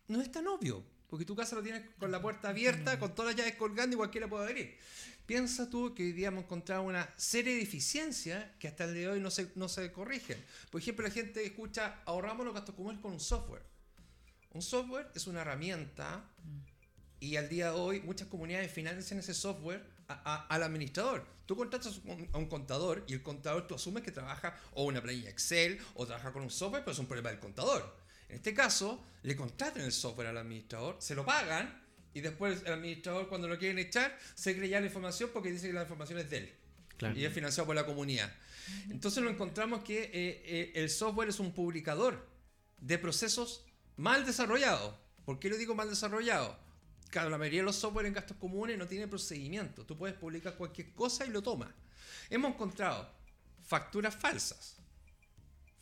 [0.08, 3.32] No es tan obvio, porque tu casa lo tienes con la puerta abierta, con todas
[3.34, 4.78] las llaves colgando y cualquiera puede abrir.
[5.26, 9.04] Piensa tú que hoy día hemos encontrado una serie de deficiencias que hasta el día
[9.04, 10.38] de hoy no se, no se corrigen.
[10.70, 13.64] Por ejemplo, la gente escucha, ahorramos los gastos comunes con un software.
[14.52, 16.30] Un software es una herramienta
[17.20, 21.26] Y al día de hoy, muchas comunidades financian ese software a- a- al administrador.
[21.48, 22.02] Tú contratas
[22.34, 26.06] a un contador y el contador tú asumes que trabaja o una planilla Excel o
[26.06, 27.98] trabaja con un software, pero es un problema del contador.
[28.30, 31.84] En este caso, le contratan el software al administrador, se lo pagan
[32.14, 35.68] y después el administrador cuando lo quieren echar se cree ya la información porque dice
[35.68, 36.54] que la información es de él.
[36.98, 37.18] Claro.
[37.18, 38.34] Y es financiado por la comunidad.
[38.90, 42.26] Entonces lo encontramos que eh, eh, el software es un publicador
[42.80, 43.66] de procesos
[43.98, 44.96] mal desarrollados.
[45.26, 46.58] ¿Por qué lo digo mal desarrollado?
[47.10, 49.86] Claro, la mayoría de los software en gastos comunes no tiene procedimiento.
[49.86, 51.70] Tú puedes publicar cualquier cosa y lo tomas.
[52.30, 53.10] Hemos encontrado
[53.64, 54.78] facturas falsas,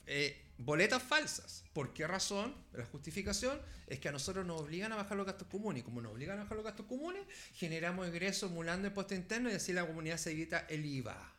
[0.06, 1.63] eh, boletas falsas.
[1.74, 2.56] ¿Por qué razón?
[2.74, 5.82] La justificación es que a nosotros nos obligan a bajar los gastos comunes.
[5.82, 9.54] Y como nos obligan a bajar los gastos comunes, generamos egresos emulando impuesto interno y
[9.54, 11.34] así la comunidad se evita el IVA.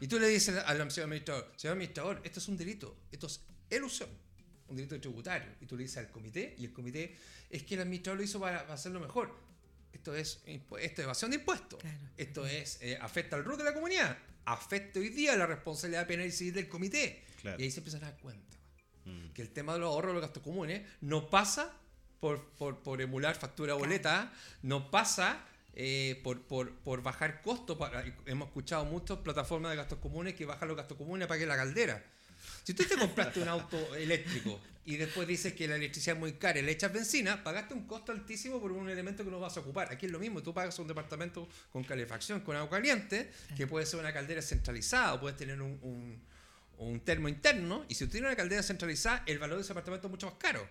[0.00, 3.40] Y tú le dices al señor administrador, señor administrador, esto es un delito, esto es
[3.70, 4.10] elusión,
[4.68, 5.48] un delito tributario.
[5.60, 7.16] Y tú le dices al comité, y el comité
[7.48, 9.34] es que el administrador lo hizo para, para hacerlo mejor.
[9.92, 11.80] Esto es, esto es evasión de impuestos.
[11.80, 11.98] Claro.
[12.16, 14.18] Esto es, eh, afecta al RUT de la comunidad.
[14.44, 17.24] Afecta hoy día la responsabilidad penal y civil del comité.
[17.46, 17.60] Claro.
[17.60, 18.56] Y ahí se empiezan a dar cuenta
[19.06, 19.28] Mm.
[19.32, 21.72] que el tema de los ahorros de los gastos comunes no pasa
[22.20, 24.32] por, por, por emular factura boleta,
[24.62, 27.78] no pasa eh, por, por, por bajar costos.
[27.78, 31.46] Para, hemos escuchado muchas plataformas de gastos comunes que bajan los gastos comunes para que
[31.46, 32.02] la caldera.
[32.64, 36.32] Si tú te compraste un auto eléctrico y después dices que la electricidad es muy
[36.32, 39.56] cara y le echas benzina, pagaste un costo altísimo por un elemento que no vas
[39.56, 39.92] a ocupar.
[39.92, 43.86] Aquí es lo mismo, tú pagas un departamento con calefacción, con agua caliente, que puede
[43.86, 46.20] ser una caldera centralizada o puedes tener un, un,
[46.78, 50.06] un termo interno, y si tú tienes una caldera centralizada, el valor de ese apartamento
[50.08, 50.66] es mucho más caro.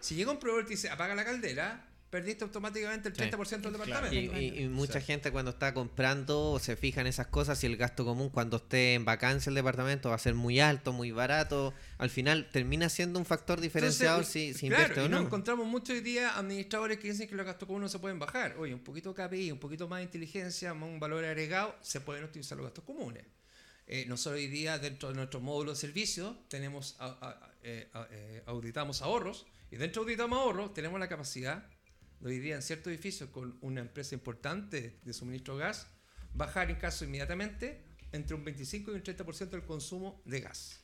[0.00, 3.18] Si llega un proveedor y te dice apaga la caldera, perdiste automáticamente el Sí.
[3.22, 4.06] 30% del Claro.
[4.06, 4.38] departamento.
[4.40, 5.06] Y, y- y mucha Sí.
[5.06, 8.94] gente cuando está comprando se fija en esas cosas y el gasto común cuando esté
[8.94, 11.74] en vacancia el departamento va a ser muy alto, muy barato.
[11.98, 15.20] Al final termina siendo un factor diferenciador Entonces, si, si claro, invierte o y nos
[15.22, 15.26] no.
[15.26, 18.54] encontramos muchos hoy día administradores que dicen que los gastos comunes no se pueden bajar.
[18.58, 22.00] Oye, un poquito de KPI, un poquito más de inteligencia, más un valor agregado, se
[22.00, 23.24] pueden utilizar los gastos comunes.
[23.86, 28.08] Eh, nosotros hoy día, dentro de nuestro módulo de servicio, tenemos, a- a- eh, a-
[28.10, 31.66] eh, auditamos ahorros, y dentro de auditamos ahorros tenemos la capacidad
[32.20, 35.86] de hoy día en ciertos edificios con una empresa importante de suministro de gas,
[36.32, 40.80] bajar en caso inmediatamente entre un 25 y un 30% del consumo de gas.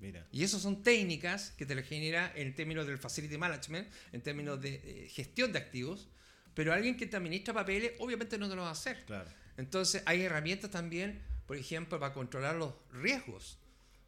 [0.00, 0.26] Mira.
[0.30, 5.08] Y eso son técnicas que te genera en términos del facility management, en términos de
[5.12, 6.08] gestión de activos,
[6.54, 9.04] pero alguien que te administra papeles obviamente no te lo va a hacer.
[9.04, 9.28] Claro.
[9.56, 13.58] Entonces hay herramientas también, por ejemplo, para controlar los riesgos.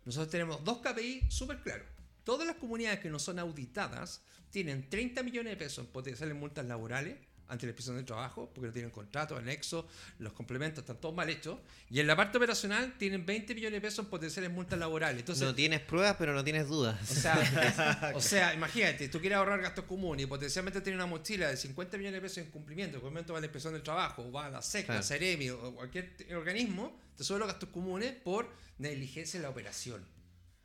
[0.04, 1.86] Nosotros tenemos dos KPI súper claros.
[2.22, 6.66] Todas las comunidades que no son auditadas tienen 30 millones de pesos en potenciales multas
[6.66, 7.16] laborales
[7.50, 9.86] ante la inspección del trabajo, porque no tienen contrato, anexo,
[10.18, 11.58] los complementos están todos mal hechos.
[11.90, 15.18] Y en la parte operacional tienen 20 millones de pesos en potenciales multas laborales.
[15.20, 16.98] Entonces, no tienes pruebas, pero no tienes dudas.
[17.10, 21.48] o sea, o sea, imagínate, tú quieres ahorrar gastos comunes y potencialmente tienes una mochila
[21.48, 24.22] de 50 millones de pesos en cumplimiento, en momento va a la inspección del trabajo,
[24.22, 25.00] o va a la SEC, Claro.
[25.00, 30.04] a Ceremi o cualquier organismo, te suben los gastos comunes por negligencia en la operación.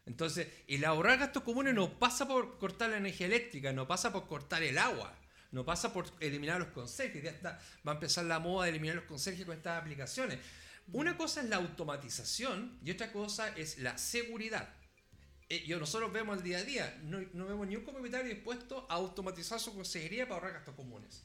[0.06, 4.28] Entonces, el ahorrar gastos comunes no pasa por cortar la energía eléctrica, no pasa por
[4.28, 5.18] cortar el agua,
[5.56, 7.24] no pasa por eliminar los conserjes.
[7.24, 10.38] Ya está, va a empezar la moda de eliminar los conserjes con estas aplicaciones.
[10.92, 14.68] Una cosa es la automatización y otra cosa es la seguridad.
[15.50, 18.86] Eh, y nosotros vemos el día a día, no, no vemos ni un comunitario dispuesto
[18.90, 21.24] a automatizar su consejería para ahorrar gastos comunes.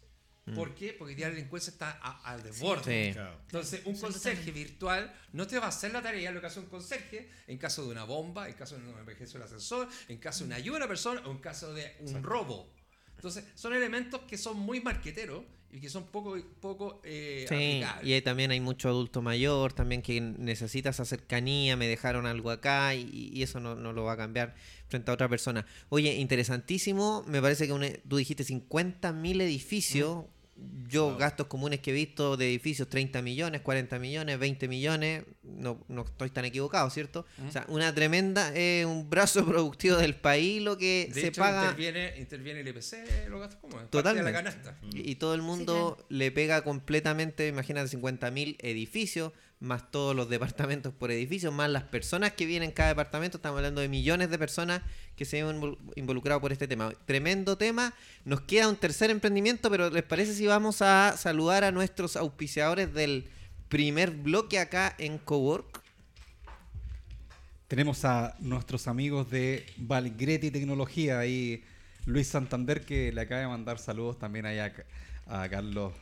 [0.55, 0.93] ¿Por qué?
[0.93, 3.09] Porque día la delincuencia está a- al desborde.
[3.09, 3.13] Sí.
[3.15, 3.39] Claro.
[3.43, 6.67] Entonces, un conserje virtual no te va a hacer la tarea lo que hace un
[6.67, 10.41] conserje en caso de una bomba, en caso de una emergencia del ascensor, en caso
[10.41, 12.73] de una ayuda a una persona o en caso de un robo.
[13.21, 15.43] Entonces, son elementos que son muy marqueteros
[15.73, 18.19] y que son poco, poco eh, Sí, aplicables.
[18.19, 22.95] y también hay mucho adulto mayor, también que necesita esa cercanía, me dejaron algo acá
[22.97, 24.55] y, y eso no, no lo va a cambiar
[24.89, 25.65] frente a otra persona.
[25.91, 30.25] Oye, interesantísimo, me parece que un- tú dijiste 50 mil edificios,
[30.89, 31.19] yo Wow.
[31.19, 36.03] gastos comunes que he visto de edificios 30 millones, 40 millones, 20 millones, no, no
[36.03, 37.25] estoy tan equivocado, ¿cierto?
[37.47, 41.41] O sea, una tremenda, eh, un brazo productivo del país lo que de se hecho,
[41.43, 41.63] paga...
[41.71, 43.83] interviene, interviene el IPC, los gastos comunes.
[43.85, 44.27] parte Totalmente.
[44.27, 44.79] de la canasta.
[44.93, 50.93] Y y todo el mundo le pega completamente, imagínate, 50.000 edificios, más todos los departamentos
[50.93, 53.37] por edificio, más las personas que vienen en cada departamento.
[53.37, 54.81] Estamos hablando de millones de personas
[55.17, 56.93] que se ven invol- involucrados por este tema.
[57.05, 57.93] Tremendo tema.
[58.25, 62.95] Nos queda un tercer emprendimiento, pero ¿les parece si vamos a saludar a nuestros auspiciadores
[62.95, 63.29] del
[63.69, 65.83] primer bloque acá en Cowork?
[67.69, 71.63] Tenemos a nuestros amigos de Valgreti Tecnología y
[72.07, 74.73] Luis Santander que le acaba de mandar saludos también allá
[75.27, 75.93] a Carlos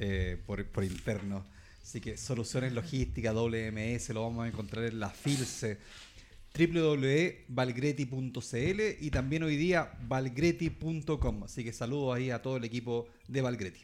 [0.00, 1.44] eh, por, por interno.
[1.86, 5.78] Así que soluciones logísticas, WMS, lo vamos a encontrar en la FILSE.
[6.52, 11.44] www.valgreti.cl y también hoy día valgreti.com.
[11.44, 13.82] Así que saludos ahí a todo el equipo de Valgreti.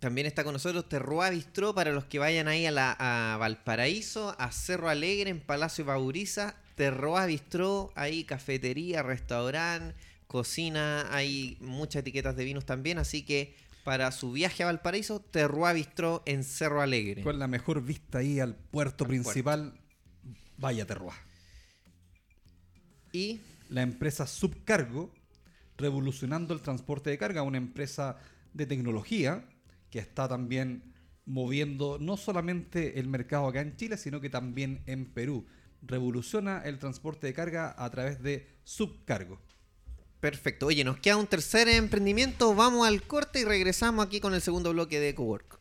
[0.00, 4.34] También está con nosotros Terroa Bistró para los que vayan ahí a, la, a Valparaíso,
[4.38, 6.56] a Cerro Alegre, en Palacio Bauriza.
[6.76, 9.94] Terroa Bistró, ahí cafetería, restaurante,
[10.26, 12.96] cocina, hay muchas etiquetas de vinos también.
[12.96, 17.22] Así que para su viaje a Valparaíso, Terroa Bistró en Cerro Alegre.
[17.22, 19.80] Con la mejor vista ahí al puerto Al principal,
[20.58, 21.14] vaya Terroa.
[23.12, 25.14] Y la empresa Subcargo,
[25.78, 28.16] revolucionando el transporte de carga, una empresa
[28.54, 29.48] de tecnología
[29.90, 30.92] que está también
[31.24, 35.46] moviendo no solamente el mercado acá en Chile, sino que también en Perú.
[35.82, 39.40] Revoluciona el transporte de carga a través de Subcargo.
[40.26, 40.66] Perfecto.
[40.66, 42.52] Oye, nos queda un tercer emprendimiento.
[42.52, 45.60] Vamos al corte y regresamos aquí con el segundo bloque de Cowork.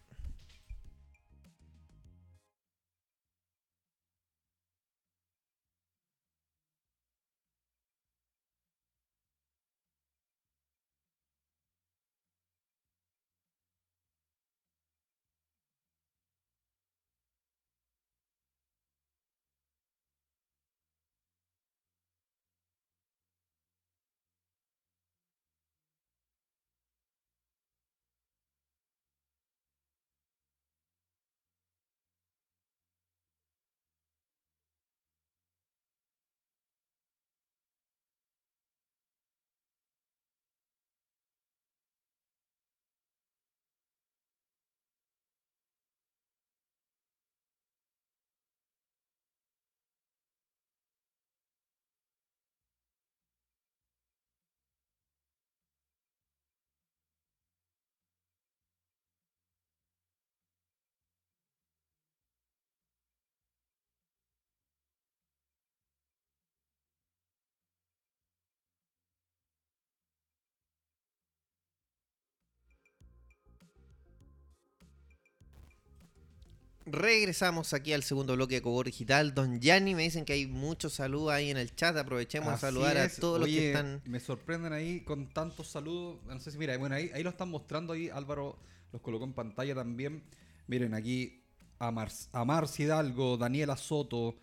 [76.87, 79.33] Regresamos aquí al segundo bloque de Cowork Digital.
[79.33, 81.97] Don Gianni me dicen que hay muchos saludos ahí en el chat.
[81.97, 84.03] Aprovechemos a saludar a todos los que están.
[84.05, 86.19] Me sorprenden ahí con tantos saludos.
[86.27, 88.09] No sé si, mira, bueno, ahí, ahí lo están mostrando ahí.
[88.09, 88.59] Álvaro
[88.91, 90.21] los colocó en pantalla también.
[90.67, 91.43] Miren, aquí
[91.79, 94.35] a, Mar a Marci Hidalgo, Daniela Soto.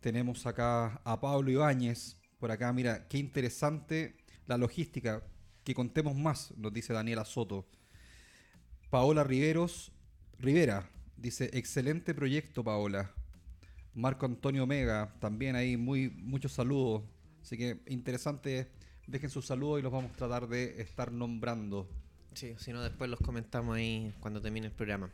[0.00, 2.16] Tenemos acá a Pablo Ibáñez.
[2.40, 4.16] Por acá, mira, qué interesante
[4.46, 5.22] la logística.
[5.62, 7.68] Que contemos más, nos dice Daniela Soto.
[8.90, 9.92] Paola Riveros,
[10.40, 13.10] Rivera, dice, excelente proyecto, Paola.
[13.94, 17.02] Marco Antonio Mega, también ahí muy muchos saludos.
[17.42, 18.68] Así que interesante,
[19.06, 21.88] dejen sus saludos y los vamos a tratar de estar nombrando.
[22.34, 25.10] Sí, si no, después los comentamos ahí cuando termine el programa.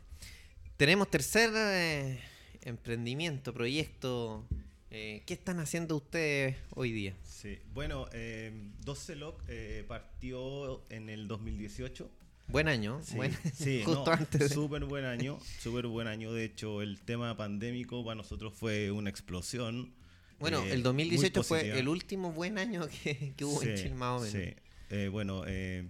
[0.77, 2.19] Tenemos tercer eh,
[2.61, 4.45] emprendimiento, proyecto.
[4.91, 7.15] Eh, ¿Qué están haciendo ustedes hoy día?
[7.23, 7.59] Sí.
[7.73, 12.09] Bueno, eh, Doceloc eh, partió en el 2018.
[12.47, 12.99] Buen año.
[13.03, 16.31] Sí, buen- sí, justo no, antes de- súper buen año, súper buen año.
[16.33, 19.93] De hecho, el tema pandémico para nosotros fue una explosión.
[20.39, 23.83] Bueno, eh, el 2018 muy fue el último buen año que, que hubo en Sí,
[23.83, 24.31] Chile, más o menos.
[24.31, 24.53] sí.
[24.91, 25.87] Eh, bueno, eh,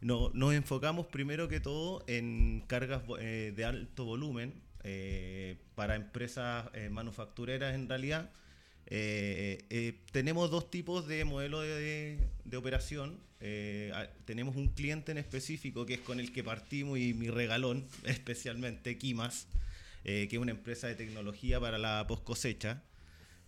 [0.00, 4.52] no- nos enfocamos primero que todo en cargas eh, de alto volumen
[4.82, 8.30] eh, para empresas manufactureras en realidad.
[10.12, 13.18] Tenemos dos tipos de modelo de, de operación.
[13.46, 13.92] Eh,
[14.24, 18.96] tenemos un cliente en específico que es con el que partimos y mi regalón, especialmente
[18.96, 19.48] Kimas,
[20.04, 22.82] eh, que es una empresa de tecnología para la post cosecha.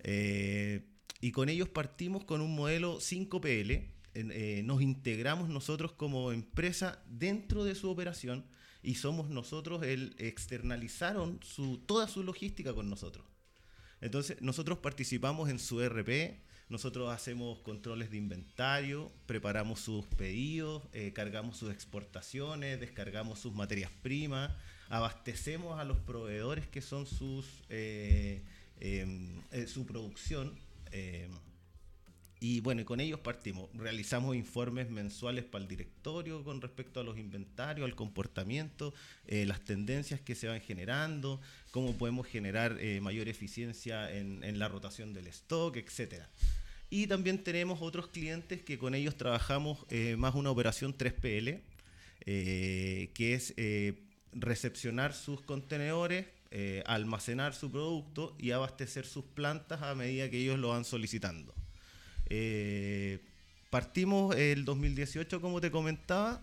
[0.01, 0.83] Eh,
[1.23, 3.89] y con ellos partimos con un modelo 5PL.
[4.13, 8.45] En- eh, nos integramos nosotros como empresa dentro de su operación
[8.83, 13.25] y somos nosotros el externalizaron su, toda su logística con nosotros.
[14.03, 16.39] Entonces, nosotros participamos en su RP,
[16.69, 23.91] nosotros hacemos controles de inventario, preparamos sus pedidos, eh, cargamos sus exportaciones, descargamos sus materias
[24.03, 24.51] primas,
[24.89, 28.43] abastecemos a los proveedores que son sus eh,
[28.81, 30.59] em, eh, su producción.
[32.39, 33.70] Y bueno, con ellos partimos.
[33.74, 38.93] Realizamos informes mensuales para el directorio con respecto a los inventarios, al comportamiento,
[39.26, 44.68] eh, las tendencias que se van generando, cómo podemos generar eh, mayor eficiencia en, la
[44.68, 46.28] rotación del stock, etcétera.
[46.91, 51.61] Y también tenemos otros clientes que con ellos trabajamos eh, más una operación 3PL,
[52.26, 53.55] eh, que es
[54.32, 56.26] recepcionar sus contenedores,
[56.87, 61.55] almacenar su producto y abastecer sus plantas a medida que ellos lo van solicitando.
[62.29, 63.20] Eh,
[63.70, 66.43] partimos el 2018, como te comentaba,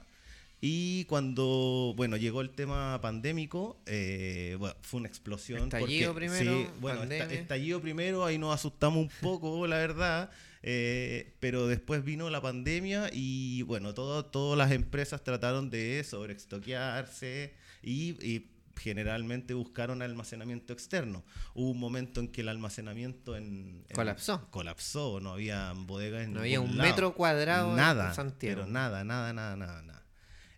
[0.65, 5.63] Y cuando, bueno, llegó el tema pandémico, eh, bueno, fue una explosión.
[5.63, 10.31] Estallido porque- primero, sí, bueno, estallido primero, ahí nos asustamos un poco, la verdad.
[10.65, 17.51] eh, pero después vino la pandemia y, bueno, todo- todas las empresas trataron de sobreextoquearse
[17.83, 21.23] y, y generalmente buscaron almacenamiento externo.
[21.53, 24.47] Hubo un momento en que el almacenamiento en, en- Colapsó.
[24.51, 26.89] colapsó, no había bodegas en No había un lado.
[26.89, 28.61] metro cuadrado en nada, Santiago.
[28.61, 29.99] pero nada, nada, nada, nada, nada.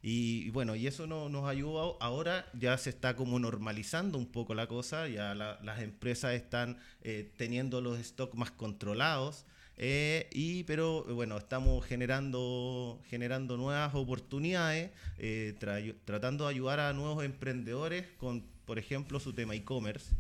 [0.02, 1.82] Y, y bueno, y eso no, nos ayuda.
[2.00, 6.78] Ahora ya se está como normalizando un poco la cosa, ya la- las empresas están
[7.02, 9.46] eh, teniendo los stocks más controlados.
[9.78, 16.94] Eh, y pero bueno, estamos generando, generando nuevas oportunidades, eh, tra- tratando de ayudar a
[16.94, 20.16] nuevos emprendedores con, por ejemplo, su tema e-commerce.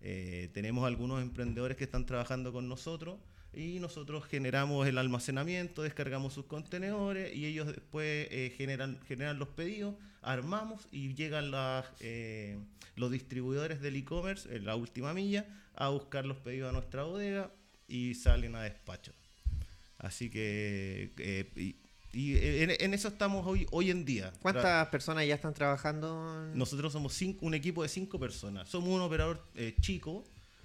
[0.00, 3.18] Eh, tenemos algunos emprendedores que están trabajando con nosotros
[3.54, 9.94] y nosotros generamos el almacenamiento, descargamos sus contenedores y ellos después generan, generan los pedidos,
[10.22, 16.70] armamos y llegan los distribuidores del e-commerce en la última milla a buscar los pedidos
[16.70, 17.52] a nuestra bodega
[17.92, 19.12] y salen a despacho.
[19.98, 21.76] Así que eh, y,
[22.12, 24.32] y en, en eso estamos hoy, hoy en día.
[24.32, 26.50] Tra- ¿Cuántas personas ya están trabajando?
[26.52, 28.68] en- nosotros somos cinco- un equipo de cinco personas.
[28.68, 30.24] Somos un operador eh, chico,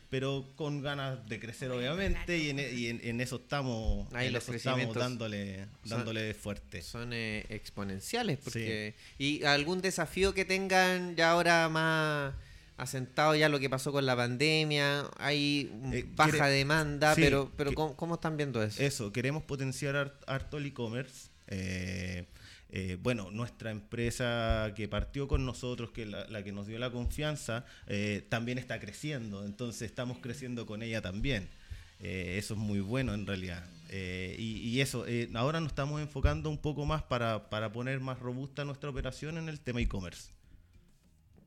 [0.10, 4.34] pero con ganas de crecer, obviamente, y en, y en- en eso estamos, Ahí en
[4.34, 6.82] los eso estamos dándole, son- dándole fuerte.
[6.82, 8.40] Son eh, exponenciales.
[8.44, 8.96] Porque...
[9.20, 12.34] ¿Y algún desafío que tengan ya ahora más
[12.78, 15.10] asentado ya lo que pasó con la pandemia?
[15.18, 18.82] Hay Eh, baja quiere- demanda, sí, pero, pero que- ¿cómo, cómo están viendo eso?
[18.82, 21.30] Eso, queremos potenciar har- harto el e-commerce.
[21.50, 22.26] eh,
[22.70, 26.92] eh, bueno, nuestra empresa que partió con nosotros, que la, la que nos dio la
[26.92, 29.46] confianza, eh, también está creciendo.
[29.46, 31.48] Entonces estamos creciendo con ella también.
[32.00, 33.64] Eso es muy bueno en realidad.
[33.90, 38.02] Eh, y, y eso, eh, ahora nos estamos enfocando un poco más para, para poner
[38.02, 40.32] más robusta nuestra operación en el tema e-commerce.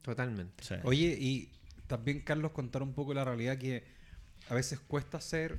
[0.03, 0.65] Totalmente.
[0.85, 1.53] Oye, y
[1.87, 3.85] también, Carlos, contar un poco la realidad que
[4.49, 5.59] a veces cuesta ser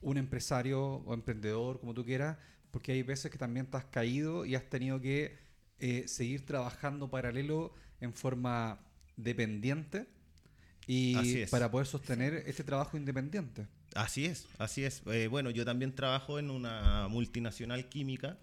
[0.00, 2.36] un empresario o emprendedor, como tú quieras,
[2.70, 5.38] porque hay veces que también te has caído y has tenido que
[5.78, 8.80] eh, seguir trabajando paralelo en forma
[9.16, 10.06] dependiente
[10.86, 13.66] y para poder sostener este trabajo independiente.
[13.94, 15.02] Así es, así es.
[15.06, 18.38] Eh, bueno, yo también trabajo en una multinacional química.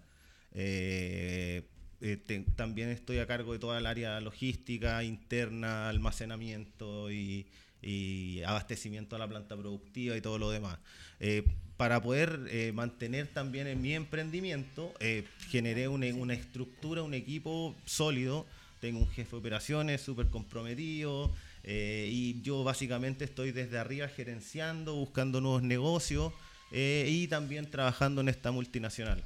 [0.52, 1.68] eh,
[2.00, 7.46] eh, te- también estoy a cargo de toda el área logística, interna, almacenamiento y,
[7.82, 10.78] y abastecimiento a la planta productiva y todo lo demás.
[11.20, 11.44] Eh,
[11.76, 17.74] para poder eh, mantener también en mi emprendimiento, eh, generé una, una estructura, un equipo
[17.86, 18.46] sólido.
[18.80, 21.32] Tengo un jefe de operaciones súper comprometido.
[21.64, 26.32] eh, y yo básicamente estoy desde arriba gerenciando, buscando nuevos negocios
[26.72, 29.22] eh, y también trabajando en esta multinacional.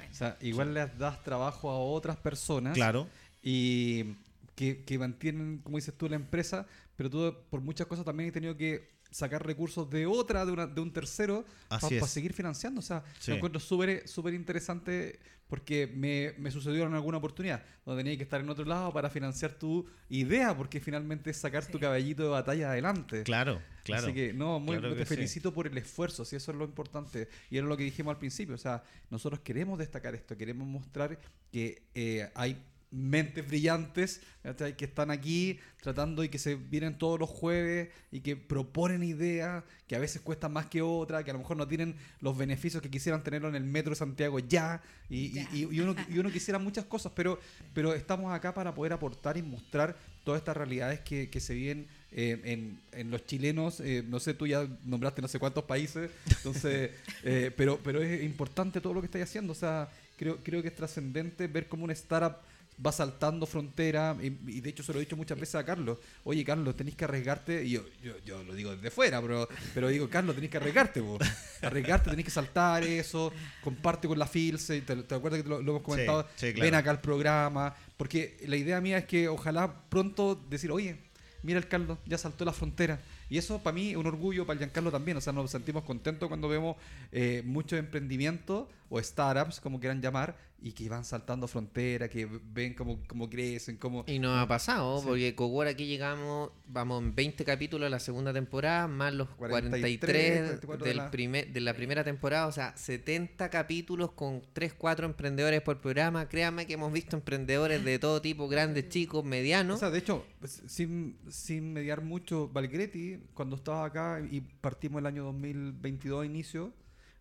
[0.00, 3.06] Bueno, O sea, igual les das trabajo a otras personas Claro,
[3.42, 4.16] y
[4.54, 8.34] que, que mantienen, como dices tú, la empresa, pero tú por muchas cosas también has
[8.34, 12.80] tenido que sacar recursos de otra, de, una, de un tercero, para seguir financiando.
[12.80, 13.30] O sea, Sí.
[13.30, 18.22] lo encuentro súper súper interesante porque me, me sucedió en alguna oportunidad donde tenía que
[18.22, 22.28] estar en otro lado para financiar tu idea, porque finalmente es sacar tu caballito de
[22.28, 23.24] batalla adelante.
[23.24, 24.04] claro, claro.
[24.04, 25.14] Así que, no, muy, Claro te sí.
[25.16, 27.28] felicito por el esfuerzo, si eso es lo importante.
[27.50, 31.18] Y era lo que dijimos al principio, o sea, nosotros queremos destacar esto, queremos mostrar
[31.50, 32.56] que eh, hay
[32.92, 34.76] mentes brillantes ¿cachai?
[34.76, 39.62] que están aquí tratando y que se vienen todos los jueves y que proponen ideas
[39.86, 42.82] que a veces cuestan más que otras, que a lo mejor no tienen los beneficios
[42.82, 45.48] que quisieran tenerlo en el metro de Santiago ya, y, y- Ya.
[45.52, 47.38] y- y uno, y uno quisiera muchas cosas, pero,
[47.74, 51.86] pero estamos acá para poder aportar y mostrar todas estas realidades que, que se viven
[52.12, 53.80] eh, en, en los chilenos.
[53.80, 56.90] eh, no sé, tú ya nombraste no sé cuántos países, entonces,
[57.24, 59.52] eh, pero, pero es importante todo lo que estáis haciendo.
[59.52, 59.88] O sea,
[60.18, 62.36] creo, creo que es trascendente ver cómo una startup
[62.84, 65.98] va saltando frontera y, y de hecho se lo he dicho muchas veces a Carlos
[66.24, 69.88] oye Carlos tenéis que arriesgarte y yo, yo, yo lo digo desde fuera pero, pero
[69.88, 71.18] digo Carlos tenéis que arriesgarte po.
[71.62, 75.60] arriesgarte tenéis que saltar eso comparte con la Filse te, te acuerdas que te lo,
[75.60, 76.62] lo hemos comentado sí, claro.
[76.62, 80.96] ven acá al programa porque la idea mía es que ojalá pronto decir oye
[81.42, 84.54] mira el Carlos ya saltó la frontera y eso para mí es un orgullo para
[84.54, 86.76] el Giancarlo también o sea nos sentimos contentos cuando vemos
[87.12, 92.74] eh, muchos emprendimientos o startups como quieran llamar y que van saltando fronteras que ven
[92.74, 95.06] cómo, cómo crecen cómo Y nos ha pasado, Sí.
[95.06, 99.80] porque Cogor aquí llegamos, vamos en 20 capítulos de la segunda temporada, más los 43,
[99.98, 104.42] 43, 44 de del la- primer, de la primera temporada, o sea, 70 capítulos con
[104.52, 106.28] 3, 4 emprendedores por programa.
[106.28, 109.76] Créanme que hemos visto emprendedores de todo tipo, grandes, chicos, medianos.
[109.76, 115.00] O sea, de hecho, pues, sin, sin mediar mucho, Valgretti, cuando estaba acá y partimos
[115.00, 116.72] el año 2022 a inicio,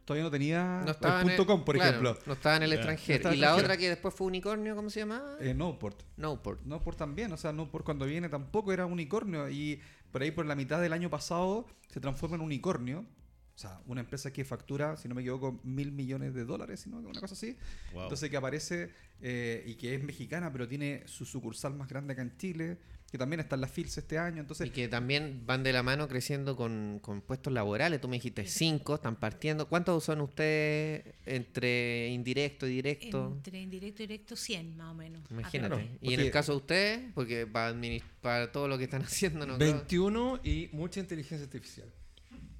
[0.10, 2.18] todavía no tenía No estaba el en el- punto com, por claro, ejemplo.
[2.26, 3.20] No estaba en el extranjero.
[3.20, 3.56] Y la extranjero.
[3.66, 5.38] otra que después fue unicornio, ¿cómo se llamaba?
[5.40, 6.02] Eh, Noport.
[6.18, 6.62] Nowport.
[6.66, 9.80] Noport también, o sea, Noport cuando viene tampoco era unicornio y
[10.12, 13.06] por ahí por la mitad del año pasado se transforma en unicornio.
[13.56, 16.98] O sea, una empresa que factura, si no me equivoco, mil millones de dólares, sino
[16.98, 17.58] una cosa así.
[17.94, 18.04] Wow.
[18.04, 22.22] Entonces que aparece eh, y que es mexicana, pero tiene su sucursal más grande acá
[22.22, 22.80] en Chile,
[23.12, 24.40] que también está en la FILS este año.
[24.42, 28.00] Entonces, Y que también van de la mano creciendo con, con puestos laborales.
[28.02, 29.68] Tú me dijiste cinco, están partiendo.
[29.68, 33.34] ¿Cuántos son ustedes entre indirecto y directo?
[33.38, 35.22] Entre indirecto y directo, 100 más o menos.
[35.32, 35.76] Imagínate.
[35.76, 37.76] claro, y en el caso de ustedes, porque para,
[38.22, 41.88] para todo lo que están haciendo, no creo- 21 y mucha inteligencia artificial.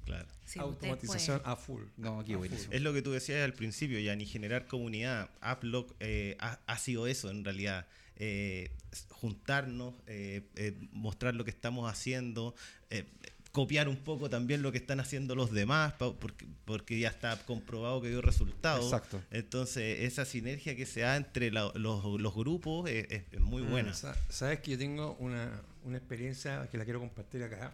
[0.04, 0.26] Claro.
[0.44, 1.82] Sí, ustedes Automatización a full.
[1.96, 2.66] no, aquí A buenísimo.
[2.66, 2.74] full.
[2.74, 5.30] Es lo que tú decías al principio, ya ni generar comunidad.
[5.40, 7.86] Uplock eh, ha, ha sido eso en realidad.
[8.22, 8.70] Eh,
[9.08, 12.54] juntarnos, eh, eh, mostrar lo que estamos haciendo,
[12.90, 13.04] eh,
[13.52, 17.36] copiar un poco también lo que están haciendo los demás, pa- porque, porque ya está
[17.46, 18.84] comprobado que dio resultados.
[18.84, 19.22] Exacto.
[19.30, 23.62] Entonces, esa sinergia que se da entre la- los, los grupos es, es- es muy
[23.62, 23.92] buena.
[23.94, 27.72] Sa- Sabes que yo tengo una, una experiencia que la quiero compartir acá.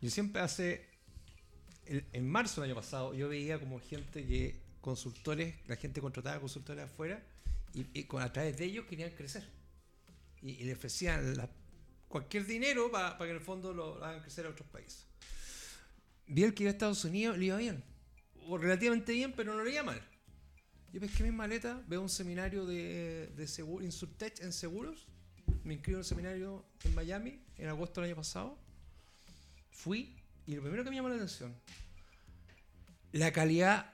[0.00, 0.84] Yo siempre hace,
[1.86, 6.40] el- en marzo del año pasado, yo veía como gente que, consultores, la gente contrataba
[6.40, 7.20] consultores afuera
[7.74, 9.44] y, y con, a través de ellos querían crecer.
[10.42, 11.50] Y, y le ofrecían la-
[12.08, 15.06] cualquier dinero para que en el fondo lo hagan crecer a otros países.
[16.26, 17.82] Vi el que iba a Estados Unidos, le iba bien.
[18.48, 20.00] O relativamente bien, pero no le iba mal.
[20.92, 25.06] Yo pesqué mis maletas, veo un seminario de, de seguro, Insurtech en seguros.
[25.64, 28.58] Me inscribo en el seminario en Miami en agosto del año pasado.
[29.70, 30.16] Fui
[30.46, 31.54] y lo primero que me llamó la atención,
[33.12, 33.92] la calidad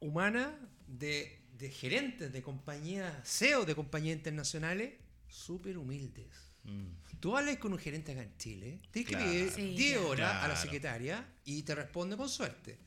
[0.00, 4.94] humana de, de gerentes de compañías, CEO de compañías internacionales,
[5.28, 6.26] súper humildes.
[6.64, 6.86] Mm.
[7.20, 9.24] Tú hablas con un gerente acá en Chile, Claro.
[9.24, 10.08] pedir Sí, 10 claro.
[10.10, 12.78] horas a la secretaria y te responde con suerte.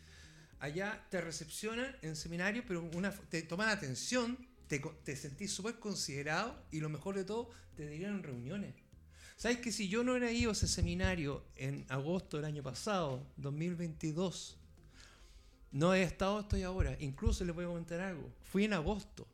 [0.59, 4.37] Allá te recepcionan en seminario, pero una, te toman atención,
[4.67, 8.75] te, te sentís súper considerado y lo mejor de todo, te dieron reuniones.
[9.37, 13.25] ¿Sabes que si yo no hubiera ido a ese seminario en agosto del año pasado,
[13.37, 14.57] 2022,
[15.71, 16.95] no he estado, estoy ahora.
[16.99, 18.29] Incluso les voy a comentar algo.
[18.43, 19.27] Fui en agosto.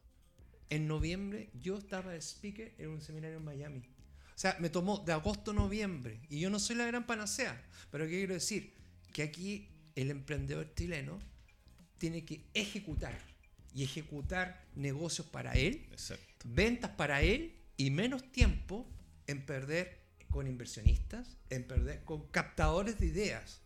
[0.70, 3.80] En noviembre yo estaba de speaker en un seminario en Miami.
[3.80, 6.20] O sea, me tomó de agosto a noviembre.
[6.30, 7.60] Y yo no soy la gran panacea.
[7.90, 8.74] Pero ¿qué quiero decir?
[9.12, 11.20] Que aquí el emprendedor chileno
[11.98, 13.18] tiene que ejecutar.
[13.74, 16.46] Y ejecutar negocios para él, Exacto.
[16.46, 18.88] ventas para él y menos tiempo
[19.28, 20.00] en perder
[20.30, 23.62] con inversionistas, en perder con captadores de ideas.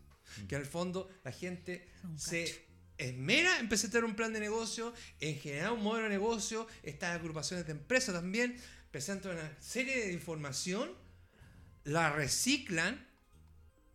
[0.48, 2.66] Que en el fondo la gente se
[3.10, 7.66] esmera en presentar un plan de negocio, en generar un modelo de negocio, estas agrupaciones
[7.66, 8.56] de empresas también
[8.92, 10.92] presentan una serie de información,
[11.84, 13.08] la reciclan,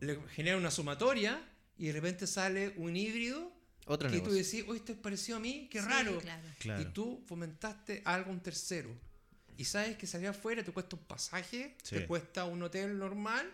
[0.00, 1.42] le generan una sumatoria
[1.78, 3.52] y de repente sale un híbrido
[3.86, 4.44] Otro que tú negocio.
[4.44, 6.18] decís, oye, esto es parecido a mí, qué Sí, raro.
[6.18, 6.42] claro.
[6.59, 6.82] Claro.
[6.82, 8.90] Y tú fomentaste algo a un tercero.
[9.59, 11.96] Y sabes que salir afuera te cuesta un pasaje, Sí.
[11.96, 13.50] te cuesta un hotel normal,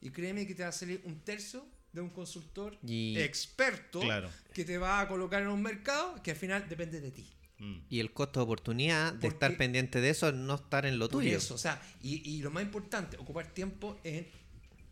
[0.00, 1.66] y créeme que te va a salir un tercio
[1.96, 4.30] de un consultor Y- experto Claro.
[4.54, 7.26] que te va a colocar en un mercado que al final depende de ti.
[7.58, 7.78] Mm.
[7.88, 10.98] Y el costo de oportunidad de Porque- estar pendiente de eso es no estar en
[10.98, 11.36] lo tuyo.
[11.36, 14.28] eso, o sea, y, y lo más importante, ocupar tiempo en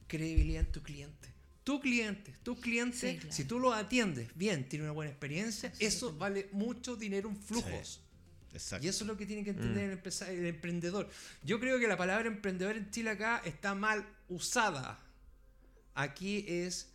[0.09, 1.29] credibilidad en tu cliente.
[1.63, 3.35] Tu cliente, tu cliente, Sí, claro.
[3.35, 8.01] si tú lo atiendes bien, tiene una buena experiencia, eso vale mucho dinero en flujos.
[8.53, 8.87] Exacto.
[8.87, 11.09] Y eso es lo que tiene que entender empresa- el emprendedor.
[11.43, 15.01] Yo creo que la palabra emprendedor en Chile acá está mal usada.
[15.95, 16.93] Aquí es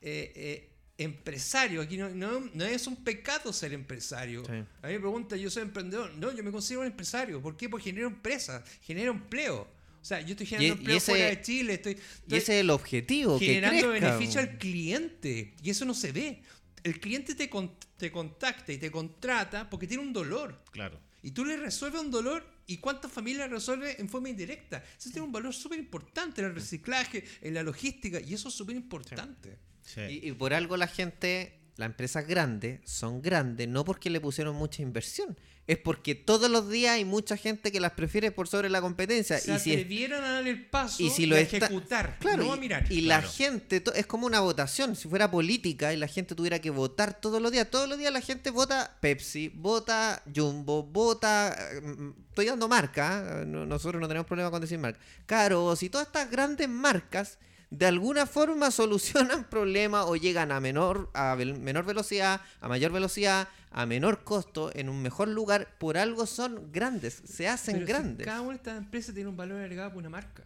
[0.00, 0.66] eh, eh,
[0.98, 1.80] empresario.
[1.80, 4.44] Aquí no, no- no es un pecado ser empresario.
[4.44, 4.52] Sí.
[4.82, 6.12] A mí me pregunta, yo soy emprendedor.
[6.16, 7.40] No, yo me considero un empresario.
[7.40, 7.68] ¿Por qué?
[7.68, 9.68] Porque genero empresas, genero empleo.
[10.00, 11.74] O sea, yo estoy generando Y- y empleo ese- fuera de Chile.
[11.74, 11.92] Estoy,
[12.28, 15.54] Y ese es el objetivo, que generando crezca, beneficio al cliente.
[15.62, 16.42] Y eso no se ve.
[16.82, 20.62] El cliente te, con- te contacta y te contrata porque tiene un dolor.
[20.70, 20.98] Claro.
[21.22, 24.82] Y tú le resuelves un dolor y cuántas familias resuelve en forma indirecta.
[24.98, 28.54] Eso tiene un valor súper importante en el reciclaje, en la logística, y eso es
[28.54, 29.58] súper importante.
[29.94, 30.20] Sí.
[30.22, 34.54] Y, y por algo la gente, las empresas grandes, son grandes, no porque le pusieron
[34.56, 35.36] mucha inversión,
[35.66, 39.38] es porque todos los días hay mucha gente que las prefiere por sobre la competencia.
[39.38, 42.52] Se y si atrevieron a darle el paso y si lo está- ejecutar, Claro, no
[42.52, 42.86] a y- mirar.
[42.90, 43.22] Y, Claro.
[43.26, 46.70] la gente, to- es como una votación, si fuera política y la gente tuviera que
[46.70, 52.10] votar todos los días, todos los días la gente vota Pepsi, vota Jumbo, vota, mm,
[52.30, 53.46] estoy dando marca, ¿eh?
[53.46, 57.38] No- nosotros no tenemos problema con decir marca, Caros y todas estas grandes marcas
[57.70, 63.48] de alguna forma solucionan problemas o llegan a menor, a menor velocidad, a mayor velocidad,
[63.70, 67.92] a menor costo, en un mejor lugar, por algo son grandes, se hacen Pero si
[67.92, 68.26] grandes.
[68.26, 70.42] cada una de estas empresas tiene un valor agregado por una marca.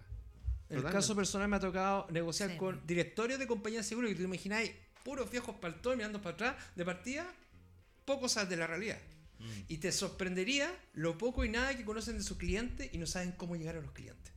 [0.68, 2.56] En el caso personal me ha tocado negociar Sí.
[2.56, 4.72] con directorios de compañías de seguro que tú imagináis
[5.04, 7.26] puros viejos paltones mirando para atrás de partida
[8.04, 8.98] poco sabes de la realidad.
[9.68, 13.32] Y te sorprendería lo poco y nada que conocen de sus clientes y no saben
[13.32, 14.32] cómo llegar a los clientes.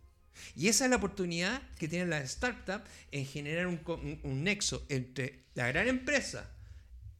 [0.56, 4.44] Y esa es la oportunidad que tienen las startups en generar un, co- un- un
[4.44, 6.50] nexo entre la gran empresa,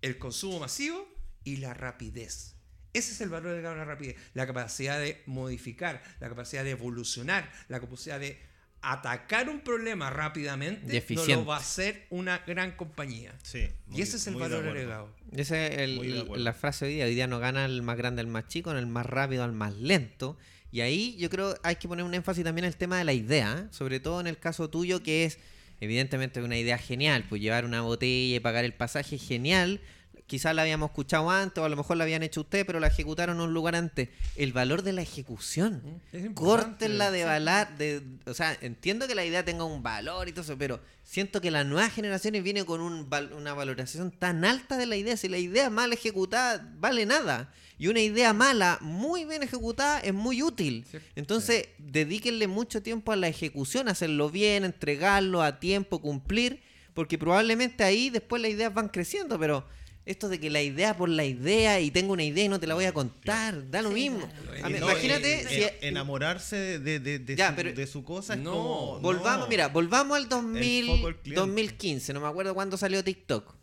[0.02, 1.08] el consumo masivo
[1.44, 2.56] y la rapidez.
[2.94, 4.16] Ese es el valor de la rapidez.
[4.34, 8.40] La capacidad de modificar, la capacidad de evolucionar, la capacidad de
[8.82, 11.34] atacar un problema rápidamente, no eficiente.
[11.34, 13.34] lo va a hacer una gran compañía.
[13.44, 15.16] Sí, muy- y ese es el valor agregado.
[15.36, 17.06] Esa es el- la frase hoy día.
[17.06, 19.52] Hoy día no gana el más grande al más chico, no el más rápido al
[19.54, 20.38] más lento.
[20.72, 23.14] Y ahí yo creo hay que poner un énfasis también en el tema de la
[23.14, 23.68] idea, ¿eh?
[23.72, 25.40] sobre todo en el caso tuyo que es
[25.80, 29.80] evidentemente una idea genial, pues llevar una botella y pagar el pasaje genial.
[30.26, 32.88] Quizás la habíamos escuchado antes o a lo mejor la habían hecho usted, pero la
[32.88, 34.10] ejecutaron en un lugar antes.
[34.36, 36.02] El valor de la ejecución.
[36.12, 36.34] Importante.
[36.34, 40.42] Córtenla de balar, de, o sea, entiendo que la idea tenga un valor y todo
[40.42, 43.08] eso, pero siento que las nuevas generaciones vienen con un
[43.38, 45.16] una valoración tan alta de la idea.
[45.16, 47.54] Si la idea mal ejecutada vale nada.
[47.80, 50.86] Y una idea mala, muy bien ejecutada, es muy útil.
[50.92, 50.98] Sí.
[51.16, 56.62] Entonces, dedíquenle mucho tiempo a la ejecución, hacerlo bien, entregarlo a tiempo, cumplir,
[56.96, 59.64] porque probablemente ahí después las ideas van creciendo, pero
[60.08, 62.66] esto de que la idea por la idea y tengo una idea y no te
[62.66, 64.20] la voy a contar, da lo mismo.
[64.46, 64.66] claro.
[64.66, 68.34] A mí- No, imagínate si enamorarse de, de- de Ya, su, pero- de su cosa
[68.34, 69.48] es No, como Volvamos, no.
[69.50, 71.40] mira, volvamos al 2000, foco al cliente.
[71.42, 73.54] 2015, no me acuerdo cuándo salió TikTok.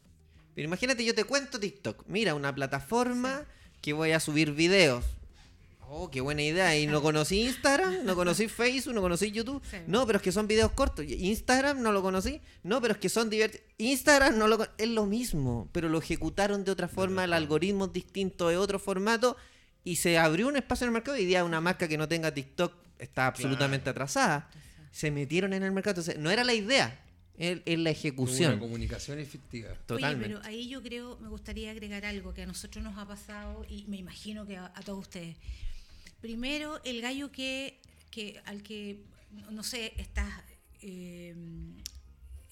[0.55, 2.05] Pero imagínate, yo te cuento TikTok.
[2.07, 3.45] Mira, una plataforma
[3.85, 5.05] que voy a subir videos.
[5.91, 6.75] Oh, qué buena idea.
[6.79, 9.63] Y no conocí Instagram, no conocí Facebook, no conocí YouTube.
[9.71, 9.77] Sí.
[9.87, 11.05] No, pero es que son videos cortos.
[11.07, 12.41] Instagram no lo conocí.
[12.63, 13.67] No, pero es que son divertidos.
[13.77, 17.93] Instagram no lo Es lo mismo, pero lo ejecutaron de otra forma, el algoritmo es
[17.93, 19.37] distinto, de otro formato.
[19.85, 21.19] Y se abrió un espacio en el mercado.
[21.19, 24.49] Y día una marca que no tenga TikTok está absolutamente atrasada.
[24.93, 26.01] Se metieron en el mercado.
[26.01, 27.04] Entonces, no era la idea,
[27.37, 28.59] es es la Una ejecución.
[28.61, 29.71] comunicación efectiva.
[29.87, 30.27] Totalmente.
[30.27, 33.65] Oye, pero ahí yo creo, me gustaría agregar algo que a nosotros nos ha pasado
[33.69, 35.37] y me imagino que a, a todos ustedes.
[36.21, 37.81] Primero, el gallo que,
[38.11, 39.01] que al que,
[39.51, 40.29] no- sé, estas,
[40.81, 41.35] eh,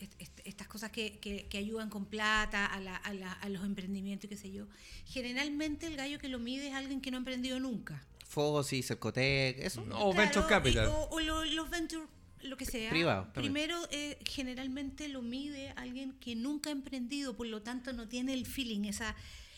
[0.01, 3.49] est- est- estas cosas que, que- que ayudan con plata a, la- a la- a
[3.49, 4.67] los emprendimientos y qué sé yo,
[5.07, 8.05] generalmente el gallo que lo mide es alguien que no ha emprendido nunca.
[8.27, 9.85] Fosi, Cercotec, eso.
[9.85, 10.87] No, O Venture Capital.
[10.87, 12.05] y- O, o lo- los venture,
[12.43, 12.91] lo que sea.
[12.91, 13.33] Privado.
[13.33, 18.35] Primero, eh, generalmente lo mide alguien que nunca ha emprendido, por lo tanto no tiene
[18.35, 19.15] el feeling, esa,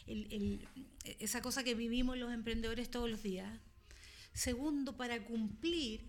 [0.07, 0.69] el- el-
[1.19, 3.51] esa cosa que vivimos los emprendedores todos los días.
[4.33, 6.03] Segundo, para cumplir,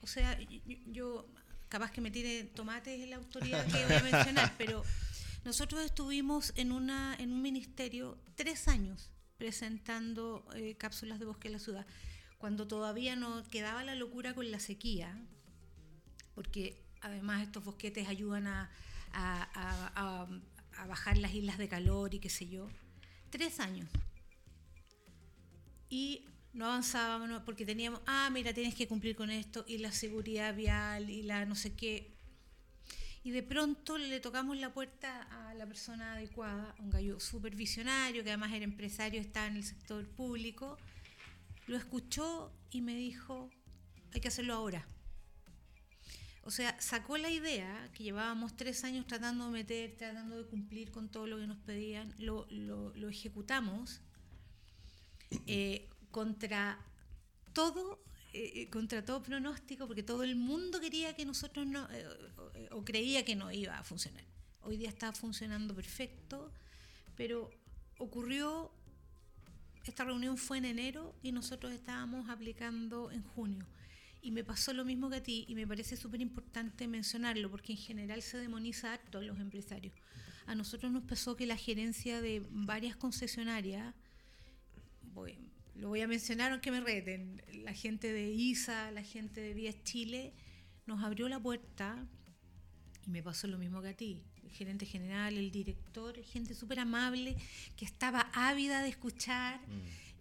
[0.00, 0.38] o sea,
[0.86, 1.26] yo,
[1.68, 4.82] capaz que me tire tomates en la autoridad que voy a mencionar, pero
[5.44, 11.52] nosotros estuvimos en, una, en un ministerio tres años presentando eh, cápsulas de bosque en
[11.52, 11.86] la ciudad,
[12.38, 15.18] cuando todavía no quedaba la locura con la sequía,
[16.40, 18.70] porque además estos bosquetes ayudan a,
[20.88, 22.66] bajar las islas de calor y qué sé yo.
[23.28, 23.86] Tres años.
[25.90, 26.24] Y
[26.54, 31.10] no avanzábamos porque teníamos, ah, mira, tienes que cumplir con esto, y la seguridad vial,
[31.10, 32.16] y la no sé qué.
[33.22, 38.24] Y de pronto le tocamos la puerta a la persona adecuada, un gallo súper visionario,
[38.24, 40.78] que además era empresario, estaba en el sector público.
[41.66, 43.50] Lo escuchó y me dijo,
[44.14, 44.88] hay que hacerlo ahora.
[46.42, 50.90] O sea, sacó la idea que llevábamos tres años tratando de meter, tratando de cumplir
[50.90, 54.00] con todo lo que nos pedían, lo, lo- lo ejecutamos
[55.46, 56.78] eh, contra
[57.52, 58.00] todo,
[58.32, 61.88] eh, eh, contra todo pronóstico, porque todo el mundo quería que nosotros no,
[62.70, 64.24] o, o creía que no iba a funcionar.
[64.62, 66.52] Hoy día está funcionando perfecto,
[67.16, 67.50] pero
[67.98, 68.72] ocurrió,
[69.84, 73.66] esta reunión fue en enero y nosotros estábamos aplicando en junio.
[74.22, 77.72] Y me pasó lo mismo que a ti y me parece súper importante mencionarlo porque
[77.72, 79.94] en general se demoniza harto a los empresarios.
[80.46, 83.94] A nosotros nos pasó que la gerencia de varias concesionarias,
[85.14, 85.38] voy-
[85.76, 89.76] lo voy a mencionar aunque me reten, la gente de ISA, la gente de Vías
[89.84, 90.32] Chile,
[90.86, 92.06] nos abrió la puerta
[93.06, 94.22] y me pasó lo mismo que a ti.
[94.44, 97.36] El gerente general, el director, gente súper amable
[97.76, 99.60] que estaba ávida de escuchar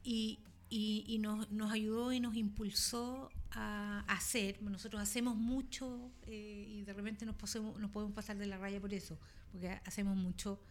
[0.04, 0.40] y,
[0.70, 4.62] y- y nos, nos ayudó y nos impulsó a hacer.
[4.62, 8.80] Nosotros hacemos mucho eh, y de repente nos, pasemos- nos podemos pasar de la raya
[8.80, 9.20] por eso,
[9.52, 10.62] porque hacemos mucho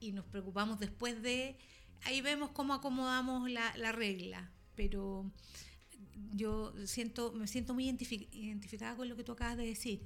[0.00, 1.56] y nos preocupamos después de...
[2.04, 5.30] Ahí vemos cómo acomodamos la, la regla, pero
[6.32, 10.02] yo siento, me siento muy identifi- identificada con lo que tú acabas de decir,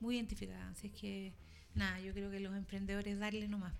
[0.00, 0.68] muy identificada.
[0.70, 1.32] Así es que,
[1.74, 3.72] nada, yo creo que los emprendedores darle nomás,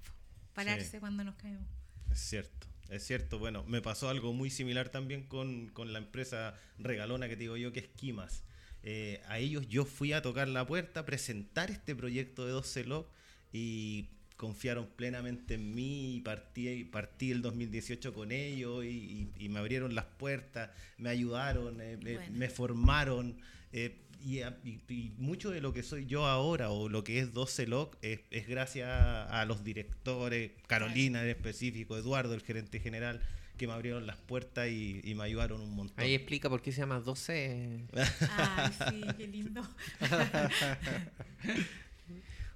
[0.54, 0.98] pararse Sí.
[0.98, 1.68] cuando nos caemos.
[2.10, 3.38] Es cierto, es cierto.
[3.38, 7.56] Bueno, me pasó algo muy similar también con, con la empresa regalona que te digo
[7.56, 8.44] yo, que es Kimas.
[8.84, 13.06] Eh, a ellos yo fui a tocar la puerta, presentar este proyecto de 12 Log
[13.52, 19.48] y confiaron plenamente en mí y partí, partí el 2018 con ellos y, y- y
[19.48, 22.22] me abrieron las puertas, me ayudaron, eh, Bueno.
[22.32, 23.36] me formaron.
[23.74, 27.18] eh, y, a- y- y mucho de lo que soy yo ahora o lo que
[27.20, 32.80] es 12 Loc es, es gracias a los directores, Carolina en específico, Eduardo, el gerente
[32.80, 33.20] general,
[33.58, 36.02] que me abrieron las puertas y, y me ayudaron un montón.
[36.02, 37.80] Ahí explica por qué se llama 12.
[37.92, 39.62] Ay, sí, qué lindo.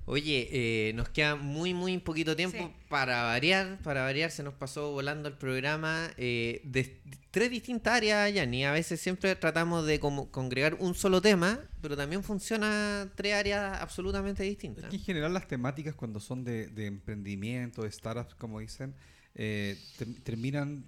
[0.09, 2.73] Oye, eh, nos queda muy, muy poquito tiempo Sí.
[2.89, 3.79] para variar.
[3.83, 6.97] Para variar, se nos pasó volando el programa eh, de
[7.37, 8.64] tres distintas áreas, Yanni.
[8.64, 13.78] A veces siempre tratamos de como congregar un solo tema, pero también funciona tres áreas
[13.82, 14.89] absolutamente Es distintas.
[14.89, 18.95] que en general las temáticas cuando son de, de emprendimiento, de startups, como dicen,
[19.34, 20.87] eh, ter- terminan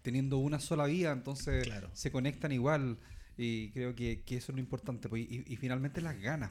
[0.00, 1.90] teniendo una sola vía, entonces Claro.
[1.92, 2.96] se conectan igual
[3.36, 5.06] y creo que, que eso es lo importante.
[5.10, 6.50] pues, y, y finalmente las ganas,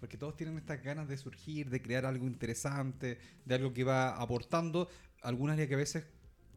[0.00, 4.20] porque todos tienen estas ganas de surgir, de crear algo interesante, de algo que va
[4.20, 4.90] aportando,
[5.22, 6.04] algunas áreas que a veces,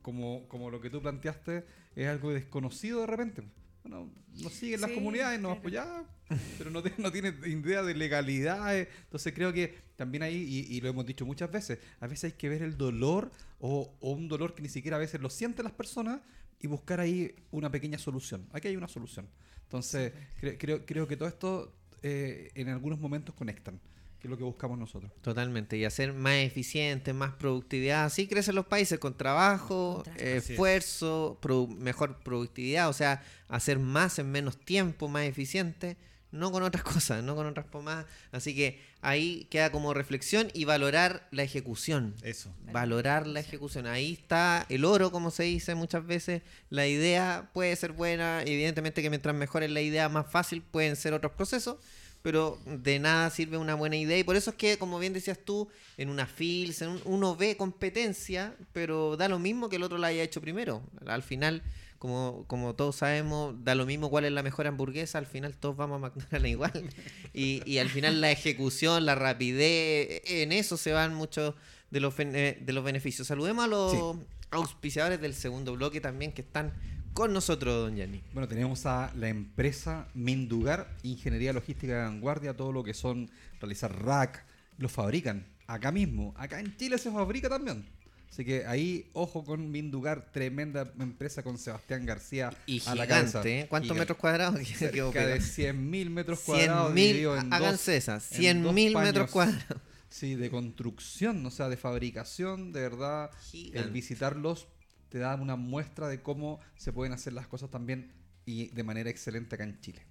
[0.06, 3.42] como, como lo que tú planteaste, es algo desconocido de repente.
[3.82, 4.12] Bueno,
[4.44, 5.60] nos siguen las Sí, comunidades, nos claro.
[5.62, 6.08] apoyamos,
[6.60, 8.88] pero no, tiene- no tiene idea de legalidades.
[9.06, 10.36] Entonces creo que también ahí,
[10.70, 13.96] y, y lo hemos dicho muchas veces, a veces hay que ver el dolor o,
[14.00, 16.20] o un dolor que ni siquiera a veces lo sienten las personas
[16.60, 18.48] y buscar ahí una pequeña solución.
[18.54, 19.28] Aquí hay una solución.
[19.64, 23.80] Entonces cre- creo, creo que todo esto eh, en algunos momentos conectan,
[24.20, 25.12] que es lo que buscamos nosotros.
[25.22, 28.06] Totalmente, y hacer más eficiente, más productividad.
[28.06, 33.80] Así crecen los países con trabajo, Con eh, esfuerzo, produ- mejor productividad, o sea, hacer
[33.80, 35.98] más en menos tiempo, más eficiente,
[36.32, 38.06] no con otras cosas, no con otras pomadas.
[38.32, 42.16] Así que ahí queda como reflexión y valorar la ejecución.
[42.24, 42.54] Eso.
[42.74, 43.86] Valorar la ejecución.
[43.86, 46.42] Ahí está el oro, como se dice muchas veces.
[46.70, 48.42] La idea puede ser buena.
[48.42, 51.78] Evidentemente que mientras mejor es la idea, más fácil pueden ser otros procesos.
[52.26, 54.18] Pero de nada sirve una buena idea.
[54.18, 57.36] Y por eso es que, como bien decías tú, en una FILS, en un- uno
[57.36, 60.82] ve competencia, pero da lo mismo que el otro la haya hecho primero.
[61.06, 61.62] Al final,
[62.00, 65.20] como, como todos sabemos, da lo mismo cuál es la mejor hamburguesa.
[65.20, 66.90] Al final todos vamos a McDonald's igual.
[67.32, 71.54] Y, y al final la ejecución, la rapidez, en eso se van muchos
[71.92, 73.28] de los, eh, de los beneficios.
[73.28, 74.18] Saludemos a los
[74.50, 76.74] auspiciadores del segundo bloque también que están
[77.16, 78.22] con nosotros, don Yanni.
[78.34, 84.04] Bueno, tenemos a la empresa Mindugar, Ingeniería Logística de Vanguardia, todo lo que son realizar
[84.04, 84.44] rack,
[84.78, 86.34] lo fabrican acá mismo.
[86.36, 87.86] Acá en Chile se fabrica también.
[88.30, 93.62] Así que ahí, ojo con Mindugar, tremenda empresa con Sebastián García Y a la gigante,
[93.62, 93.68] ¿eh?
[93.70, 94.60] ¿Cuántos metros cuadrados?
[94.76, 95.36] Cerca de pegado.
[95.38, 96.92] 100.000 metros cuadrados.
[96.92, 99.82] 100.000, dividido en háganse esas, en dos 100.000 metros cuadrados.
[100.10, 103.32] Sí, de construcción, o sea, de fabricación, de verdad.
[103.52, 103.80] Gigante.
[103.80, 104.68] El visitarlos
[105.10, 108.12] te da una muestra de cómo se pueden hacer las cosas también
[108.46, 110.02] y de manera excelente acá en Chile.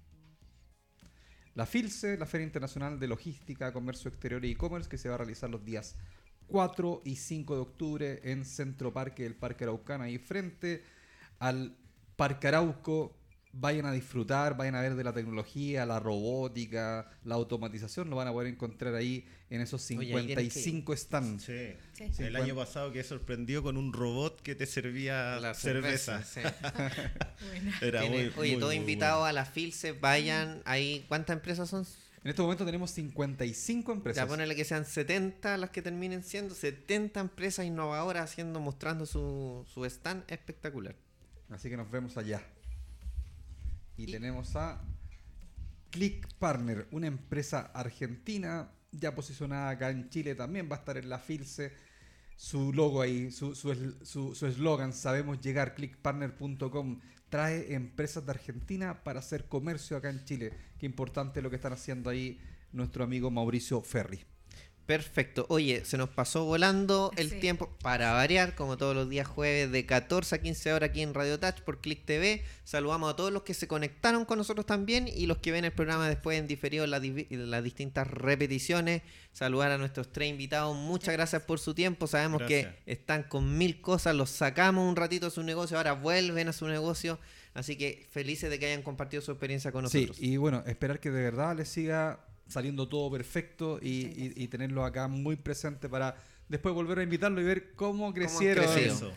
[1.53, 5.19] La FILCE, la Feria Internacional de Logística, Comercio Exterior e E-Commerce, que se va a
[5.19, 5.95] realizar los días
[6.47, 10.83] 4 y 5 de octubre en Centro Parque del Parque Araucana, ahí frente
[11.39, 11.77] al
[12.15, 13.14] Parque Arauco.
[13.57, 18.27] Vayan a disfrutar, vayan a ver de la tecnología, la robótica, la automatización, lo van
[18.27, 20.51] a poder encontrar ahí en esos Oye, ahí tienen que ir.
[20.51, 21.43] 55 stands.
[21.43, 21.73] Sí.
[22.11, 22.23] Sí.
[22.23, 26.23] El año pasado quedé sorprendido con un robot que te servía La cerveza.
[26.23, 26.41] sí.
[27.47, 27.71] Bueno.
[27.81, 29.29] Era muy, oye, muy, invitados bueno.
[29.29, 31.05] a la FILSE, vayan ahí.
[31.07, 31.85] ¿Cuántas empresas son?
[32.23, 34.23] En este momento tenemos 55 empresas.
[34.23, 39.63] Ya ponerle que sean 70 las que terminen siendo 70 empresas innovadoras haciendo, mostrando su,
[39.71, 40.95] su stand espectacular.
[41.49, 42.41] Así que nos vemos allá.
[43.97, 44.81] Y, Y- tenemos a
[45.91, 50.69] Click Partner, una empresa argentina ya posicionada acá en Chile también.
[50.69, 51.73] Va a estar en la FILCE.
[52.37, 58.31] Su logo ahí, su su esl- su su eslogan, sabemos llegar, clickpartner.com, trae empresas de
[58.31, 60.53] Argentina para hacer comercio acá en Chile.
[60.77, 62.39] Qué importante lo que están haciendo ahí
[62.73, 64.25] nuestro amigo Mauricio Ferri.
[64.85, 65.47] Perfecto.
[65.49, 67.39] Oye, se nos pasó volando el Sí.
[67.39, 71.13] tiempo para variar, como todos los días jueves, de 14 a 15 horas aquí en
[71.15, 72.43] Radio Touch por Click TV.
[72.63, 75.71] Saludamos a todos los que se conectaron con nosotros también y los que ven el
[75.71, 79.01] programa después en diferido en las, las distintas repeticiones.
[79.31, 80.75] Saludar a nuestros tres invitados.
[80.77, 82.05] Muchas gracias por su tiempo.
[82.07, 82.75] Sabemos Gracias.
[82.85, 84.15] que están con mil cosas.
[84.15, 87.19] Los sacamos un ratito de su negocio, ahora vuelven a su negocio.
[87.55, 90.17] Así que felices de que hayan compartido su experiencia con Sí, nosotros.
[90.21, 94.85] y bueno, esperar que de verdad les siga saliendo todo perfecto y, y- y tenerlo
[94.85, 96.15] acá muy presente para
[96.47, 98.65] después volver a invitarlo y ver cómo crecieron.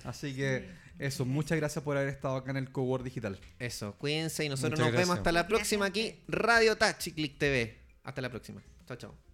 [0.04, 0.68] Así que
[0.98, 3.38] eso, muchas gracias por haber estado acá en el Cowork Digital.
[3.58, 6.14] Eso, cuídense y nosotros Muchas nos vemos hasta la próxima aquí.
[6.26, 7.78] Radio Touch y Click TV.
[8.02, 8.62] Hasta la próxima.
[8.86, 9.27] Chao, chao.